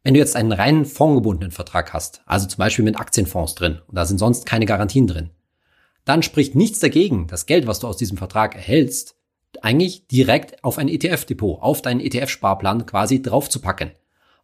Wenn 0.08 0.14
du 0.14 0.22
jetzt 0.22 0.38
einen 0.38 0.54
reinen 0.54 0.86
fondgebundenen 0.86 1.52
Vertrag 1.52 1.92
hast, 1.92 2.22
also 2.26 2.48
zum 2.48 2.60
Beispiel 2.60 2.86
mit 2.86 2.98
Aktienfonds 2.98 3.56
drin, 3.56 3.82
und 3.88 3.96
da 3.96 4.06
sind 4.06 4.20
sonst 4.20 4.46
keine 4.46 4.66
Garantien 4.66 5.06
drin, 5.06 5.32
dann 6.06 6.24
spricht 6.24 6.56
nichts 6.56 6.80
dagegen, 6.80 7.28
das 7.28 7.46
Geld, 7.46 7.68
was 7.68 7.80
du 7.80 7.88
aus 7.88 7.98
diesem 7.98 8.18
Vertrag 8.18 8.56
erhältst, 8.56 9.18
eigentlich 9.62 10.08
direkt 10.08 10.64
auf 10.64 10.78
ein 10.78 10.88
ETF-Depot, 10.88 11.62
auf 11.62 11.82
deinen 11.82 12.00
ETF-Sparplan 12.00 12.86
quasi 12.86 13.22
draufzupacken. 13.22 13.92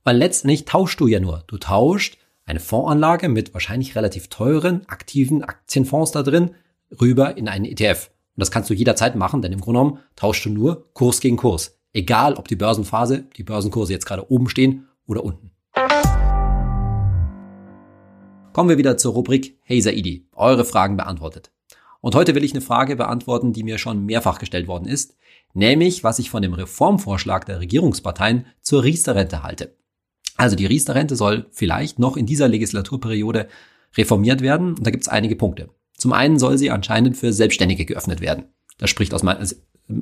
Weil 0.04 0.18
letztendlich 0.18 0.66
tauschst 0.66 1.00
du 1.00 1.08
ja 1.08 1.22
nur. 1.22 1.46
Du 1.48 1.58
tauscht 1.58 2.18
eine 2.46 2.60
Fondsanlage 2.60 3.30
mit 3.30 3.54
wahrscheinlich 3.54 3.96
relativ 3.96 4.28
teuren, 4.28 4.86
aktiven 4.90 5.46
Aktienfonds 5.46 6.12
da 6.12 6.24
drin 6.24 6.56
rüber 7.00 7.38
in 7.38 7.48
einen 7.48 7.64
ETF. 7.64 8.12
Und 8.36 8.42
das 8.42 8.52
kannst 8.52 8.70
du 8.70 8.74
jederzeit 8.74 9.16
machen, 9.16 9.42
denn 9.42 9.54
im 9.54 9.62
Grunde 9.62 9.80
genommen 9.80 10.00
tauschst 10.18 10.44
du 10.44 10.50
nur 10.50 10.94
Kurs 10.94 11.22
gegen 11.22 11.38
Kurs. 11.38 11.80
Egal, 11.94 12.34
ob 12.34 12.50
die 12.50 12.58
Börsenphase, 12.58 13.30
die 13.38 13.44
Börsenkurse 13.44 13.94
jetzt 13.94 14.06
gerade 14.06 14.30
oben 14.30 14.50
stehen 14.50 14.90
oder 15.08 15.24
unten. 15.24 15.52
Kommen 18.54 18.70
wir 18.70 18.78
wieder 18.78 18.98
zur 18.98 19.14
Rubrik 19.14 19.58
Hey 19.64 19.82
Saidi, 19.82 20.28
eure 20.34 20.64
Fragen 20.64 20.96
beantwortet. 20.96 21.52
Und 22.02 22.16
heute 22.16 22.36
will 22.36 22.44
ich 22.44 22.52
eine 22.52 22.62
Frage 22.62 22.96
beantworten, 22.96 23.54
die 23.54 23.64
mir 23.64 23.78
schon 23.78 24.06
mehrfach 24.06 24.38
gestellt 24.38 24.68
worden 24.68 24.86
ist, 24.86 25.16
nämlich 25.54 26.04
was 26.04 26.20
ich 26.20 26.30
von 26.30 26.42
dem 26.42 26.54
Reformvorschlag 26.54 27.46
der 27.46 27.62
Regierungsparteien 27.62 28.46
zur 28.62 28.84
Riester-Rente 28.84 29.42
halte. 29.42 29.76
Also 30.36 30.56
die 30.56 30.66
Riester-Rente 30.66 31.16
soll 31.16 31.48
vielleicht 31.52 32.00
noch 32.00 32.18
in 32.18 32.26
dieser 32.26 32.48
Legislaturperiode 32.48 33.48
reformiert 33.96 34.42
werden 34.42 34.76
und 34.76 34.86
da 34.86 34.92
gibt 34.92 35.04
es 35.04 35.10
einige 35.10 35.36
Punkte. 35.36 35.70
Zum 35.98 36.14
einen 36.14 36.40
soll 36.40 36.58
sie 36.58 36.72
anscheinend 36.72 37.18
für 37.18 37.32
Selbstständige 37.32 37.86
geöffnet 37.86 38.20
werden. 38.20 38.46
Das 38.78 38.90
spricht 38.90 39.14
aus 39.14 39.24
meiner, 39.24 39.48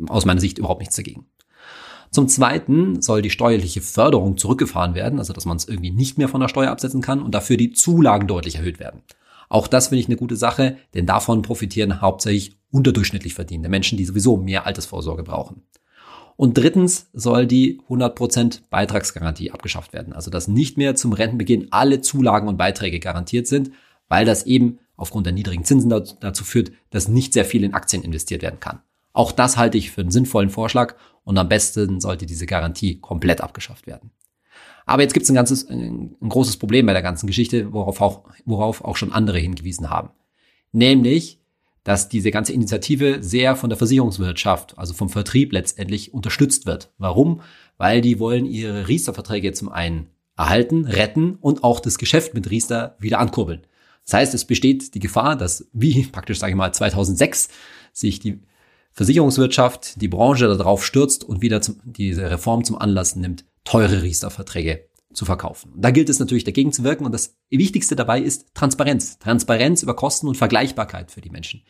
aus 0.08 0.26
meiner 0.26 0.42
Sicht 0.42 0.58
überhaupt 0.58 0.80
nichts 0.80 0.96
dagegen. 0.96 1.28
Zum 2.12 2.28
Zweiten 2.28 3.02
soll 3.02 3.22
die 3.22 3.30
steuerliche 3.30 3.82
Förderung 3.82 4.38
zurückgefahren 4.38 4.96
werden, 4.96 5.18
also 5.18 5.32
dass 5.32 5.46
man 5.46 5.56
es 5.56 5.68
irgendwie 5.68 5.92
nicht 5.92 6.18
mehr 6.18 6.28
von 6.28 6.42
der 6.42 6.50
Steuer 6.50 6.70
absetzen 6.70 7.02
kann 7.02 7.22
und 7.22 7.34
dafür 7.34 7.56
die 7.56 7.72
Zulagen 7.72 8.28
deutlich 8.28 8.58
erhöht 8.58 8.80
werden. 8.80 9.02
Auch 9.48 9.68
das 9.68 9.88
finde 9.88 10.02
ich 10.02 10.08
eine 10.08 10.18
gute 10.18 10.36
Sache, 10.36 10.78
denn 10.94 11.06
davon 11.06 11.42
profitieren 11.42 12.02
hauptsächlich 12.02 12.58
unterdurchschnittlich 12.70 13.34
verdienende 13.34 13.70
Menschen, 13.70 13.98
die 13.98 14.06
sowieso 14.06 14.36
mehr 14.36 14.66
Altersvorsorge 14.66 15.24
brauchen. 15.24 15.64
Und 16.36 16.58
drittens 16.58 17.10
soll 17.14 17.48
die 17.48 17.80
100% 17.90 18.62
Beitragsgarantie 18.70 19.52
abgeschafft 19.52 19.94
werden, 19.94 20.12
also 20.12 20.32
dass 20.32 20.48
nicht 20.48 20.78
mehr 20.78 20.96
zum 20.96 21.14
Rentenbeginn 21.14 21.68
alle 21.72 22.02
Zulagen 22.02 22.48
und 22.48 22.58
Beiträge 22.58 23.00
garantiert 23.00 23.48
sind, 23.48 23.72
weil 24.10 24.26
das 24.26 24.46
eben 24.46 24.80
aufgrund 24.98 25.28
der 25.28 25.34
niedrigen 25.34 25.64
Zinsen 25.64 25.90
dazu 25.90 26.44
führt, 26.44 26.72
dass 26.90 27.08
nicht 27.08 27.34
sehr 27.34 27.46
viel 27.46 27.64
in 27.64 27.74
Aktien 27.74 28.04
investiert 28.04 28.42
werden 28.42 28.60
kann. 28.60 28.82
Auch 29.14 29.32
das 29.32 29.58
halte 29.58 29.78
ich 29.78 29.92
für 29.92 30.02
einen 30.02 30.12
sinnvollen 30.12 30.50
Vorschlag 30.50 30.96
und 31.24 31.38
am 31.38 31.50
besten 31.50 32.00
sollte 32.00 32.26
diese 32.26 32.46
Garantie 32.46 33.00
komplett 33.00 33.42
abgeschafft 33.42 33.88
werden. 33.88 34.12
Aber 34.86 35.04
jetzt 35.04 35.14
gibt 35.14 35.24
es 35.24 35.30
ein 35.30 35.36
ganzes, 35.36 35.70
ein 35.70 36.16
großes 36.28 36.58
Problem 36.58 36.86
bei 36.86 36.94
der 36.94 37.02
ganzen 37.02 37.28
Geschichte, 37.28 37.72
worauf 37.72 38.02
auch, 38.02 38.24
worauf 38.46 38.84
auch 38.84 38.98
schon 38.98 39.12
andere 39.12 39.40
hingewiesen 39.40 39.90
haben. 39.90 40.10
Nämlich, 40.72 41.40
dass 41.84 42.10
diese 42.10 42.32
ganze 42.32 42.54
Initiative 42.54 43.22
sehr 43.22 43.56
von 43.56 43.70
der 43.70 43.78
Versicherungswirtschaft, 43.78 44.78
also 44.78 44.94
vom 44.94 45.10
Vertrieb 45.10 45.52
letztendlich 45.54 46.14
unterstützt 46.14 46.66
wird. 46.66 46.92
Warum? 46.98 47.42
Weil 47.78 48.02
die 48.02 48.20
wollen 48.20 48.46
ihre 48.46 48.88
Riester-Verträge 48.88 49.54
zum 49.54 49.70
einen 49.70 50.08
erhalten, 50.38 50.86
retten 50.86 51.36
und 51.36 51.64
auch 51.64 51.80
das 51.80 51.98
Geschäft 51.98 52.34
mit 52.34 52.50
Riester 52.50 52.96
wieder 53.00 53.20
ankurbeln. 53.20 53.62
Das 54.06 54.14
heißt, 54.14 54.34
es 54.34 54.46
besteht 54.46 54.94
die 54.96 55.00
Gefahr, 55.00 55.36
dass 55.36 55.68
wie 55.74 56.04
praktisch, 56.12 56.40
sage 56.40 56.52
ich 56.52 56.58
mal, 56.58 56.74
2006 56.74 57.50
sich 57.94 58.20
die 58.20 58.42
Versicherungswirtschaft, 58.94 60.02
die 60.02 60.08
Branche 60.08 60.48
darauf 60.48 60.86
stürzt 60.86 61.24
und 61.24 61.42
wieder 61.42 61.62
zum, 61.62 61.80
diese 61.84 62.30
Reform 62.30 62.64
zum 62.64 62.78
Anlass 62.78 63.16
nimmt, 63.16 63.46
teure 63.64 64.02
Riester-Verträge 64.02 64.88
zu 65.14 65.26
verkaufen. 65.26 65.74
Da 65.76 65.92
gilt 65.92 66.10
es 66.10 66.20
natürlich 66.20 66.44
dagegen 66.44 66.72
zu 66.72 66.84
wirken 66.84 67.06
und 67.06 67.12
das 67.12 67.36
Wichtigste 67.50 67.96
dabei 67.96 68.22
ist 68.22 68.54
Transparenz. 68.54 69.20
Transparenz 69.20 69.84
über 69.84 69.96
Kosten 69.96 70.28
und 70.28 70.38
Vergleichbarkeit 70.38 71.12
für 71.12 71.22
die 71.22 71.30
Menschen. 71.30 71.64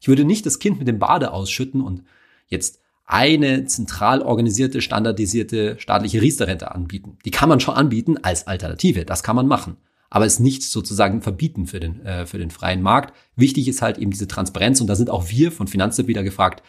Ich 0.00 0.08
würde 0.08 0.24
nicht 0.24 0.46
das 0.46 0.58
Kind 0.58 0.78
mit 0.78 0.88
dem 0.88 0.98
Bade 0.98 1.32
ausschütten 1.32 1.80
und 1.80 2.04
jetzt 2.48 2.80
eine 3.04 3.66
zentral 3.66 4.22
organisierte, 4.22 4.80
standardisierte 4.80 5.76
staatliche 5.78 6.20
Riester-Rente 6.20 6.74
anbieten. 6.74 7.18
Die 7.24 7.30
kann 7.30 7.48
man 7.48 7.60
schon 7.60 7.74
anbieten 7.74 8.16
als 8.18 8.46
Alternative. 8.46 9.04
Das 9.04 9.22
kann 9.22 9.36
man 9.36 9.46
machen 9.46 9.76
aber 10.10 10.24
es 10.24 10.38
nicht 10.38 10.62
sozusagen 10.62 11.22
verbieten 11.22 11.66
für 11.66 11.80
den, 11.80 12.04
äh, 12.04 12.26
für 12.26 12.38
den 12.38 12.50
freien 12.50 12.82
Markt. 12.82 13.14
Wichtig 13.34 13.68
ist 13.68 13.82
halt 13.82 13.98
eben 13.98 14.10
diese 14.10 14.28
Transparenz 14.28 14.80
und 14.80 14.86
da 14.86 14.94
sind 14.94 15.10
auch 15.10 15.28
wir 15.28 15.52
von 15.52 15.68
Finanztipp 15.68 16.06
wieder 16.06 16.22
gefragt, 16.22 16.62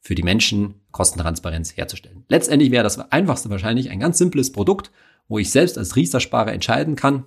für 0.00 0.14
die 0.14 0.22
Menschen 0.22 0.74
Kostentransparenz 0.92 1.76
herzustellen. 1.76 2.24
Letztendlich 2.28 2.70
wäre 2.70 2.84
das 2.84 2.98
einfachste 3.10 3.50
wahrscheinlich 3.50 3.90
ein 3.90 3.98
ganz 3.98 4.18
simples 4.18 4.52
Produkt, 4.52 4.92
wo 5.28 5.38
ich 5.38 5.50
selbst 5.50 5.78
als 5.78 5.96
Riester-Sparer 5.96 6.52
entscheiden 6.52 6.94
kann, 6.94 7.24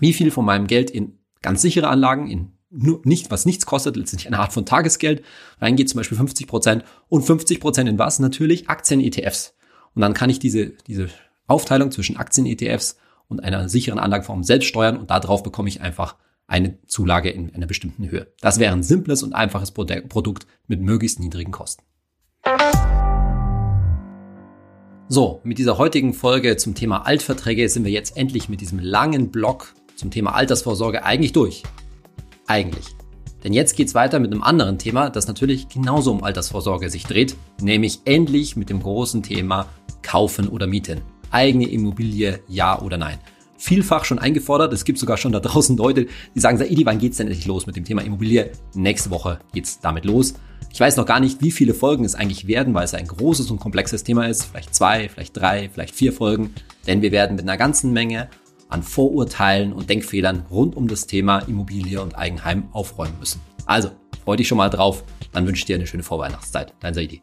wie 0.00 0.14
viel 0.14 0.30
von 0.30 0.44
meinem 0.44 0.66
Geld 0.66 0.90
in 0.90 1.18
ganz 1.42 1.60
sichere 1.60 1.88
Anlagen, 1.88 2.30
in 2.30 2.52
nur 2.70 3.00
nicht, 3.04 3.30
was 3.30 3.46
nichts 3.46 3.66
kostet, 3.66 3.96
letztendlich 3.96 4.26
eine 4.26 4.40
Art 4.40 4.52
von 4.52 4.66
Tagesgeld, 4.66 5.22
reingeht 5.60 5.88
zum 5.88 5.98
Beispiel 5.98 6.16
50 6.16 6.46
Prozent 6.48 6.84
und 7.08 7.22
50 7.22 7.60
Prozent 7.60 7.88
in 7.88 7.98
was? 7.98 8.18
Natürlich 8.18 8.68
Aktien-ETFs. 8.68 9.54
Und 9.94 10.02
dann 10.02 10.14
kann 10.14 10.30
ich 10.30 10.40
diese, 10.40 10.70
diese 10.86 11.08
Aufteilung 11.46 11.92
zwischen 11.92 12.16
Aktien-ETFs 12.16 12.96
und 13.28 13.42
einer 13.42 13.68
sicheren 13.68 13.98
Anlageform 13.98 14.42
selbst 14.44 14.66
steuern 14.66 14.96
und 14.96 15.10
darauf 15.10 15.42
bekomme 15.42 15.68
ich 15.68 15.80
einfach 15.80 16.16
eine 16.46 16.78
Zulage 16.86 17.30
in 17.30 17.54
einer 17.54 17.66
bestimmten 17.66 18.08
Höhe. 18.10 18.26
Das 18.40 18.58
wäre 18.58 18.72
ein 18.72 18.82
simples 18.82 19.22
und 19.22 19.32
einfaches 19.32 19.72
Produkt 19.72 20.46
mit 20.66 20.80
möglichst 20.80 21.20
niedrigen 21.20 21.52
Kosten. 21.52 21.82
So, 25.08 25.40
mit 25.44 25.58
dieser 25.58 25.78
heutigen 25.78 26.14
Folge 26.14 26.56
zum 26.56 26.74
Thema 26.74 27.06
Altverträge 27.06 27.68
sind 27.68 27.84
wir 27.84 27.92
jetzt 27.92 28.16
endlich 28.16 28.48
mit 28.48 28.60
diesem 28.60 28.78
langen 28.78 29.30
Block 29.30 29.74
zum 29.96 30.10
Thema 30.10 30.34
Altersvorsorge 30.34 31.04
eigentlich 31.04 31.32
durch. 31.32 31.62
Eigentlich. 32.46 32.86
Denn 33.42 33.52
jetzt 33.52 33.76
geht's 33.76 33.94
weiter 33.94 34.18
mit 34.18 34.32
einem 34.32 34.42
anderen 34.42 34.78
Thema, 34.78 35.10
das 35.10 35.28
natürlich 35.28 35.68
genauso 35.68 36.10
um 36.10 36.24
Altersvorsorge 36.24 36.88
sich 36.88 37.04
dreht, 37.04 37.36
nämlich 37.60 38.00
endlich 38.06 38.56
mit 38.56 38.70
dem 38.70 38.82
großen 38.82 39.22
Thema 39.22 39.66
Kaufen 40.02 40.48
oder 40.48 40.66
Mieten 40.66 41.02
eigene 41.34 41.68
Immobilie, 41.68 42.40
ja 42.48 42.80
oder 42.80 42.96
nein? 42.96 43.18
Vielfach 43.58 44.04
schon 44.04 44.18
eingefordert. 44.18 44.72
Es 44.72 44.84
gibt 44.84 44.98
sogar 44.98 45.16
schon 45.16 45.32
da 45.32 45.40
draußen 45.40 45.76
Leute, 45.76 46.06
die 46.34 46.40
sagen, 46.40 46.58
Saidi, 46.58 46.86
wann 46.86 46.98
geht's 46.98 47.18
denn 47.18 47.26
endlich 47.26 47.46
los 47.46 47.66
mit 47.66 47.76
dem 47.76 47.84
Thema 47.84 48.02
Immobilie? 48.02 48.52
Nächste 48.74 49.10
Woche 49.10 49.40
geht's 49.52 49.80
damit 49.80 50.04
los. 50.04 50.34
Ich 50.72 50.80
weiß 50.80 50.96
noch 50.96 51.06
gar 51.06 51.20
nicht, 51.20 51.40
wie 51.40 51.52
viele 51.52 51.72
Folgen 51.72 52.04
es 52.04 52.16
eigentlich 52.16 52.48
werden, 52.48 52.74
weil 52.74 52.84
es 52.84 52.94
ein 52.94 53.06
großes 53.06 53.50
und 53.50 53.60
komplexes 53.60 54.02
Thema 54.02 54.26
ist. 54.26 54.44
Vielleicht 54.44 54.74
zwei, 54.74 55.08
vielleicht 55.08 55.36
drei, 55.36 55.70
vielleicht 55.72 55.94
vier 55.94 56.12
Folgen. 56.12 56.52
Denn 56.86 57.00
wir 57.00 57.12
werden 57.12 57.36
mit 57.36 57.44
einer 57.44 57.56
ganzen 57.56 57.92
Menge 57.92 58.28
an 58.68 58.82
Vorurteilen 58.82 59.72
und 59.72 59.88
Denkfehlern 59.88 60.46
rund 60.50 60.76
um 60.76 60.88
das 60.88 61.06
Thema 61.06 61.40
Immobilie 61.40 62.02
und 62.02 62.16
Eigenheim 62.16 62.68
aufräumen 62.72 63.14
müssen. 63.20 63.40
Also, 63.66 63.90
freu 64.24 64.36
dich 64.36 64.48
schon 64.48 64.58
mal 64.58 64.70
drauf. 64.70 65.04
Dann 65.32 65.46
wünsche 65.46 65.60
ich 65.60 65.64
dir 65.64 65.76
eine 65.76 65.86
schöne 65.86 66.02
Vorweihnachtszeit. 66.02 66.74
Dein 66.80 66.94
Saidi. 66.94 67.22